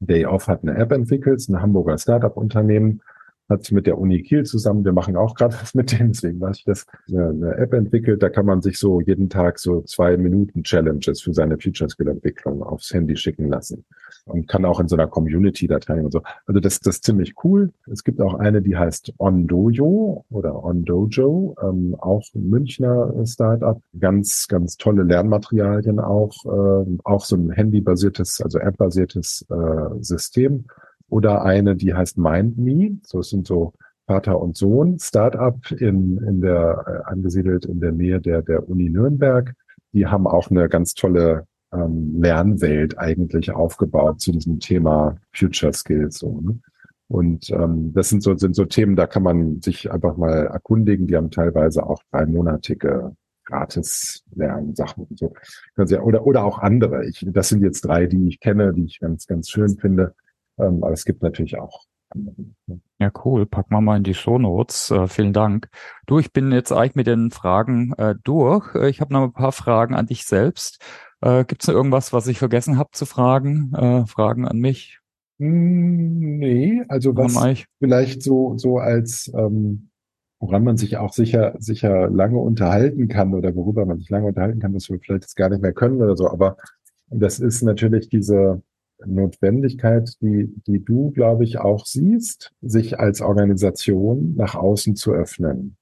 [0.00, 3.00] Day Off hat eine App entwickelt, ein Hamburger Startup-Unternehmen,
[3.48, 6.58] hat mit der Uni Kiel zusammen, wir machen auch gerade was mit denen, deswegen weiß
[6.58, 10.62] ich das, eine App entwickelt, da kann man sich so jeden Tag so zwei Minuten
[10.62, 13.84] Challenges für seine Future Skill Entwicklung aufs Handy schicken lassen
[14.24, 16.22] und kann auch in so einer Community da teilnehmen und so.
[16.46, 17.72] Also das, das ist ziemlich cool.
[17.90, 24.76] Es gibt auch eine, die heißt Ondojo oder Ondojo, ähm, auch Münchner Startup, ganz, ganz
[24.76, 30.64] tolle Lernmaterialien auch, äh, auch so ein Handy-basiertes, also App-basiertes äh, System
[31.14, 32.98] oder eine, die heißt MindMe.
[33.06, 33.72] So es sind so
[34.08, 38.90] Vater und Sohn Startup in, in der äh, angesiedelt in der Nähe der der Uni
[38.90, 39.54] Nürnberg.
[39.92, 46.18] Die haben auch eine ganz tolle ähm, Lernwelt eigentlich aufgebaut zu diesem Thema Future Skills.
[46.18, 46.58] So, ne?
[47.06, 51.06] Und ähm, das sind so sind so Themen, da kann man sich einfach mal erkundigen.
[51.06, 53.12] Die haben teilweise auch dreimonatige
[53.44, 55.32] gratis Lernsachen und so.
[55.76, 57.06] Oder oder auch andere.
[57.06, 60.14] Ich, das sind jetzt drei, die ich kenne, die ich ganz ganz schön finde.
[60.58, 61.84] Ähm, aber es gibt natürlich auch.
[62.14, 62.80] Ne?
[62.98, 63.46] Ja, cool.
[63.46, 64.90] Packen wir mal in die Show Notes.
[64.90, 65.68] Äh, vielen Dank.
[66.06, 68.74] Du, ich bin jetzt eigentlich mit den Fragen äh, durch.
[68.74, 70.80] Äh, ich habe noch ein paar Fragen an dich selbst.
[71.20, 73.72] Äh, Gibt es noch irgendwas, was ich vergessen habe zu fragen?
[73.74, 75.00] Äh, Fragen an mich?
[75.38, 79.90] Hm, nee, also was vielleicht so, so als, ähm,
[80.38, 84.60] woran man sich auch sicher, sicher lange unterhalten kann oder worüber man sich lange unterhalten
[84.60, 86.56] kann, was wir vielleicht jetzt gar nicht mehr können oder so, aber
[87.08, 88.62] das ist natürlich diese,
[89.06, 95.76] Notwendigkeit, die, die du, glaube ich, auch siehst, sich als Organisation nach außen zu öffnen.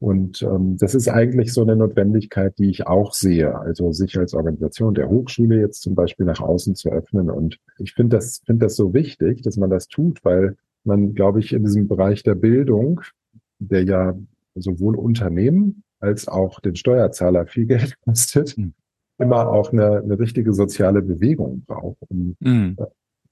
[0.00, 3.58] Und ähm, das ist eigentlich so eine Notwendigkeit, die ich auch sehe.
[3.58, 7.30] Also sich als Organisation der Hochschule jetzt zum Beispiel nach außen zu öffnen.
[7.30, 11.40] Und ich finde das, finde das so wichtig, dass man das tut, weil man, glaube
[11.40, 13.00] ich, in diesem Bereich der Bildung,
[13.58, 14.14] der ja
[14.54, 18.74] sowohl Unternehmen als auch den Steuerzahler viel Geld kostet, mhm
[19.18, 22.76] immer auch eine, eine richtige soziale Bewegung braucht, um mhm.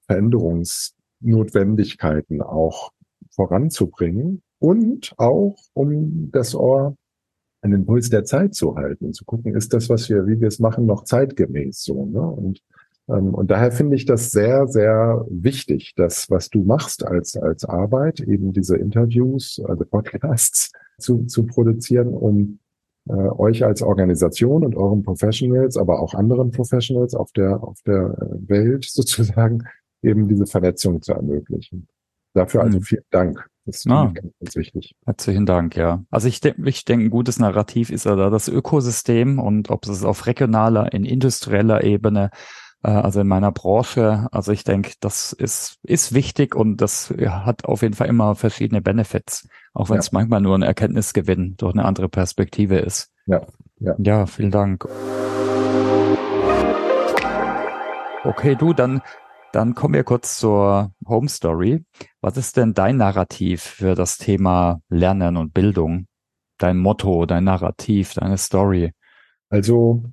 [0.07, 2.91] Veränderungsnotwendigkeiten auch
[3.31, 6.95] voranzubringen und auch um das Ohr
[7.61, 10.49] an den Puls der Zeit zu halten, zu gucken, ist das, was wir, wie wir
[10.49, 12.05] es machen, noch zeitgemäß so.
[12.05, 12.21] Ne?
[12.21, 12.61] Und
[13.09, 17.65] Ähm, und daher finde ich das sehr, sehr wichtig, dass was du machst als, als
[17.65, 22.59] Arbeit, eben diese Interviews, also Podcasts zu, zu produzieren, um
[23.09, 28.15] äh, euch als Organisation und euren Professionals, aber auch anderen Professionals auf der, auf der
[28.47, 29.63] Welt sozusagen
[30.01, 31.87] eben diese Vernetzung zu ermöglichen.
[32.33, 32.83] Dafür also mhm.
[32.83, 33.45] vielen Dank.
[33.65, 34.95] Das ist ah, ganz, ganz wichtig.
[35.05, 36.03] Herzlichen Dank, ja.
[36.09, 39.85] Also ich denke, ich denke, ein gutes Narrativ ist ja da das Ökosystem und ob
[39.87, 42.37] es auf regionaler, in industrieller Ebene, äh,
[42.89, 47.65] also in meiner Branche, also ich denke, das ist, ist wichtig und das ja, hat
[47.65, 50.01] auf jeden Fall immer verschiedene Benefits, auch wenn ja.
[50.01, 53.11] es manchmal nur ein Erkenntnisgewinn durch eine andere Perspektive ist.
[53.25, 53.41] Ja,
[53.79, 53.95] ja.
[53.97, 54.85] Ja, vielen Dank.
[58.25, 59.01] Okay, du, dann
[59.53, 61.85] dann kommen wir kurz zur Home Story.
[62.21, 66.07] Was ist denn dein Narrativ für das Thema Lernen und Bildung?
[66.57, 68.93] Dein Motto, dein Narrativ, deine Story?
[69.49, 70.05] Also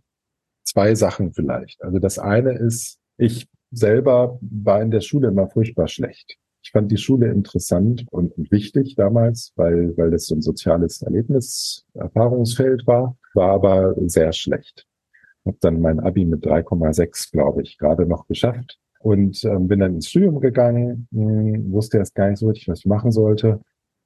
[0.71, 1.83] zwei Sachen vielleicht.
[1.83, 6.37] Also das eine ist, ich selber war in der Schule immer furchtbar schlecht.
[6.63, 11.87] Ich fand die Schule interessant und, wichtig damals, weil, weil das so ein soziales Erlebnis,
[11.95, 14.87] Erfahrungsfeld war, war aber sehr schlecht.
[15.45, 19.95] Hab dann mein Abi mit 3,6, glaube ich, gerade noch geschafft und ähm, bin dann
[19.95, 23.61] ins Studium gegangen, mh, hm, wusste erst gar nicht so richtig, was ich machen sollte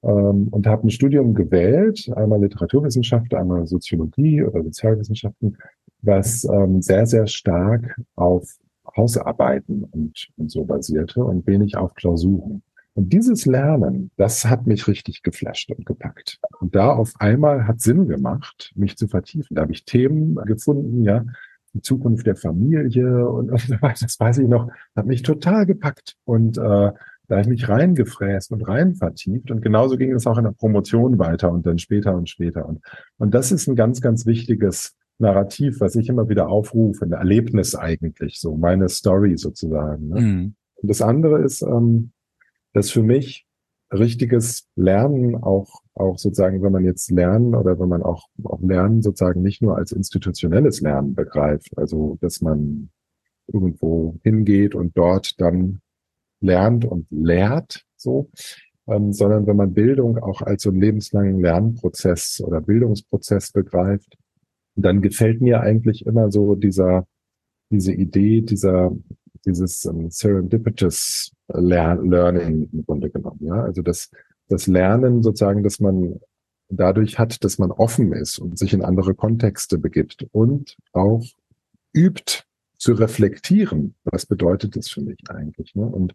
[0.04, 5.56] ähm, und habe ein Studium gewählt, einmal Literaturwissenschaft, einmal Soziologie oder Sozialwissenschaften,
[6.04, 8.48] was ähm, sehr, sehr stark auf
[8.96, 12.62] Hausarbeiten und, und so basierte und wenig auf Klausuren.
[12.94, 16.38] Und dieses Lernen, das hat mich richtig geflasht und gepackt.
[16.60, 19.56] Und da auf einmal hat Sinn gemacht, mich zu vertiefen.
[19.56, 21.24] Da habe ich Themen gefunden, ja,
[21.72, 26.14] die Zukunft der Familie und, und so das weiß ich noch, hat mich total gepackt.
[26.24, 26.60] Und äh,
[27.26, 29.50] da habe ich mich reingefräst und rein vertieft.
[29.50, 32.64] Und genauso ging es auch in der Promotion weiter und dann später und später.
[32.68, 32.80] Und,
[33.16, 37.74] und das ist ein ganz, ganz wichtiges Narrativ, was ich immer wieder aufrufe, ein Erlebnis
[37.74, 40.08] eigentlich, so meine Story sozusagen.
[40.08, 40.20] Ne?
[40.20, 40.54] Mhm.
[40.76, 42.12] Und das andere ist, ähm,
[42.72, 43.46] dass für mich
[43.92, 49.02] richtiges Lernen auch, auch sozusagen, wenn man jetzt lernen oder wenn man auch, auch Lernen
[49.02, 52.90] sozusagen nicht nur als institutionelles Lernen begreift, also dass man
[53.46, 55.80] irgendwo hingeht und dort dann
[56.40, 58.30] lernt und lehrt, so,
[58.86, 64.16] ähm, sondern wenn man Bildung auch als so einen lebenslangen Lernprozess oder Bildungsprozess begreift,
[64.76, 67.06] dann gefällt mir eigentlich immer so dieser,
[67.70, 68.92] diese Idee dieser,
[69.44, 73.40] dieses um, Serendipitous Learning im Grunde genommen.
[73.42, 74.10] Ja, also das,
[74.48, 76.20] das Lernen sozusagen, dass man
[76.68, 81.24] dadurch hat, dass man offen ist und sich in andere Kontexte begibt und auch
[81.92, 82.44] übt
[82.78, 83.94] zu reflektieren.
[84.04, 85.74] Was bedeutet das für mich eigentlich?
[85.74, 85.86] Ne?
[85.86, 86.14] Und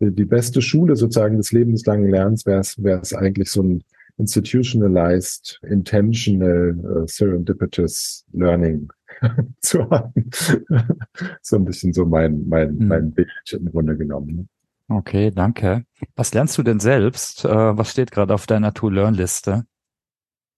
[0.00, 2.60] die beste Schule sozusagen des lebenslangen Lernens wäre
[3.00, 3.84] es eigentlich so ein
[4.22, 8.88] institutionalized, intentional, uh, serendipitous learning
[9.60, 10.30] zu haben.
[11.42, 12.88] so ein bisschen so mein, mein, hm.
[12.88, 14.48] mein Bild im Grunde genommen.
[14.88, 15.84] Okay, danke.
[16.16, 17.44] Was lernst du denn selbst?
[17.44, 19.64] Äh, was steht gerade auf deiner To-Learn-Liste?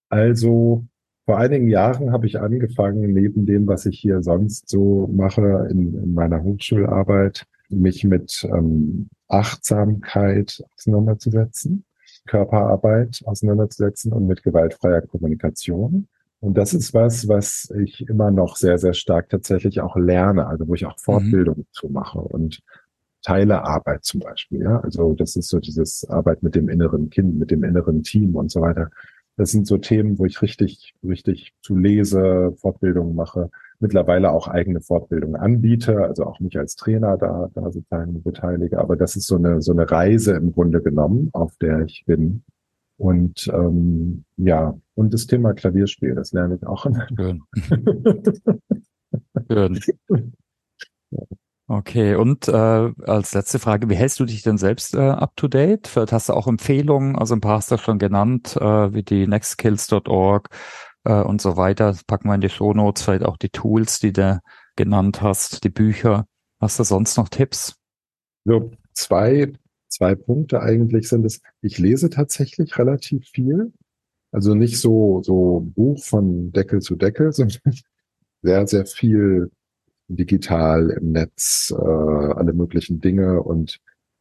[0.08, 0.86] Also
[1.24, 5.94] vor einigen Jahren habe ich angefangen, neben dem, was ich hier sonst so mache in,
[5.94, 11.84] in meiner Hochschularbeit, mich mit ähm, Achtsamkeit auseinanderzusetzen,
[12.27, 16.09] Körperarbeit auseinanderzusetzen und mit gewaltfreier Kommunikation.
[16.41, 20.68] Und das ist was, was ich immer noch sehr, sehr stark tatsächlich auch lerne, also
[20.68, 21.66] wo ich auch Fortbildung mhm.
[21.72, 22.61] zu mache und
[23.22, 24.61] Teilearbeit zum Beispiel.
[24.61, 28.37] Ja, also das ist so dieses Arbeit mit dem inneren Kind, mit dem inneren Team
[28.37, 28.91] und so weiter.
[29.37, 33.51] Das sind so Themen, wo ich richtig, richtig zu lese, Fortbildungen mache,
[33.85, 38.78] mittlerweile auch eigene Fortbildungen anbiete, also auch mich als Trainer da, da sozusagen beteilige.
[38.78, 42.43] Aber das ist so eine, so eine Reise im Grunde genommen, auf der ich bin.
[42.97, 46.87] Und ähm, ja, und das Thema Klavierspiel, das lerne ich auch.
[47.14, 47.43] Schön.
[49.51, 49.80] Schön.
[51.66, 55.49] Okay, und äh, als letzte Frage, wie hältst du dich denn selbst äh, up to
[55.49, 55.89] date?
[55.89, 59.26] Vielleicht hast du auch Empfehlungen, also ein paar hast du schon genannt, äh, wie die
[59.26, 60.49] nextkills.org
[61.05, 61.86] äh, und so weiter.
[61.88, 64.40] Das packen wir in die Shownotes, vielleicht auch die Tools, die du
[64.76, 66.26] genannt hast, die Bücher.
[66.61, 67.76] Hast du sonst noch Tipps?
[68.44, 69.52] So, zwei
[69.94, 73.72] zwei Punkte eigentlich sind es, ich lese tatsächlich relativ viel.
[74.32, 77.74] Also nicht so, so Buch von Deckel zu Deckel, sondern
[78.42, 79.50] sehr, sehr viel
[80.09, 83.80] digital im Netz, äh, alle möglichen Dinge und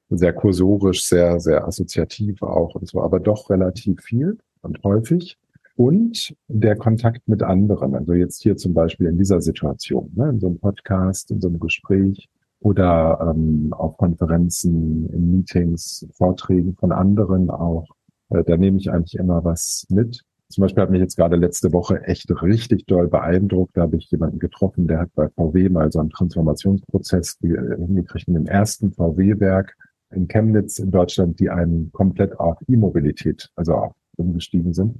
[0.09, 5.37] sehr kursorisch, sehr, sehr assoziativ auch und so, aber doch relativ viel und häufig.
[5.75, 10.39] Und der Kontakt mit anderen, also jetzt hier zum Beispiel in dieser Situation, ne, in
[10.39, 12.29] so einem Podcast, in so einem Gespräch,
[12.63, 17.87] oder ähm, auf Konferenzen, in Meetings, Vorträgen von anderen auch.
[18.29, 20.21] Äh, da nehme ich eigentlich immer was mit.
[20.49, 23.75] Zum Beispiel hat mich jetzt gerade letzte Woche echt richtig doll beeindruckt.
[23.75, 28.35] Da habe ich jemanden getroffen, der hat bei VW mal so einen Transformationsprozess hingekriegt in
[28.35, 29.75] dem ersten VW-Werk
[30.11, 34.99] in Chemnitz in Deutschland, die einen komplett auf E-Mobilität, also auch umgestiegen sind.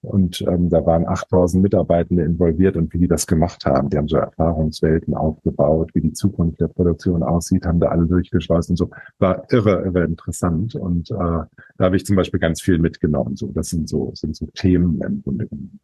[0.00, 3.90] Und ähm, da waren 8000 Mitarbeitende involviert und wie die das gemacht haben.
[3.90, 8.70] Die haben so Erfahrungswelten aufgebaut, wie die Zukunft der Produktion aussieht, haben da alle durchgeschleust
[8.70, 8.90] und so.
[9.18, 10.76] War irre, irre interessant.
[10.76, 11.48] Und äh, da
[11.80, 13.34] habe ich zum Beispiel ganz viel mitgenommen.
[13.34, 15.80] So, das sind so, sind so Themen im Grunde genommen.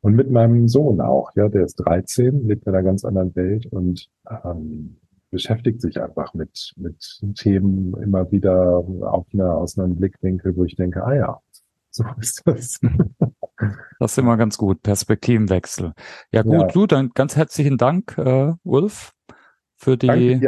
[0.00, 3.66] Und mit meinem Sohn auch, ja, der ist 13, lebt in einer ganz anderen Welt
[3.66, 4.08] und
[4.44, 4.96] ähm,
[5.30, 10.76] beschäftigt sich einfach mit, mit Themen immer wieder auf einer, aus einem Blickwinkel, wo ich
[10.76, 11.40] denke, ah ja,
[11.96, 12.78] so ist das.
[13.98, 14.82] Das ist immer ganz gut.
[14.82, 15.94] Perspektivenwechsel.
[16.30, 16.68] Ja gut, ja.
[16.74, 19.12] Lu, dann ganz herzlichen Dank, äh, Ulf,
[19.78, 20.38] für die,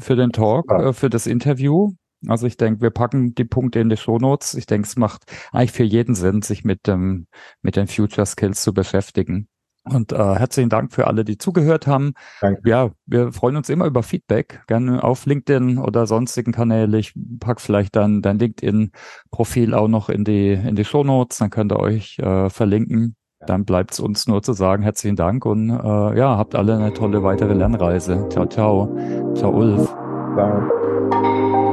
[0.00, 0.90] für den Talk, ja.
[0.90, 1.92] äh, für das Interview.
[2.26, 4.52] Also ich denke, wir packen die Punkte in die Shownotes.
[4.52, 7.26] Ich denke, es macht eigentlich für jeden Sinn, sich mit dem,
[7.62, 9.48] mit den Future Skills zu beschäftigen.
[9.92, 12.14] Und äh, herzlichen Dank für alle, die zugehört haben.
[12.40, 12.60] Danke.
[12.68, 16.92] Ja, wir freuen uns immer über Feedback, gerne auf LinkedIn oder sonstigen Kanälen.
[16.94, 21.50] Ich pack vielleicht dann dein LinkedIn-Profil auch noch in die in die Show Notes, dann
[21.50, 23.16] könnt ihr euch äh, verlinken.
[23.46, 26.92] Dann bleibt es uns nur zu sagen, herzlichen Dank und äh, ja, habt alle eine
[26.92, 28.26] tolle weitere Lernreise.
[28.30, 28.96] Ciao, ciao.
[29.34, 29.94] Ciao, Ulf.
[30.34, 31.67] Ciao.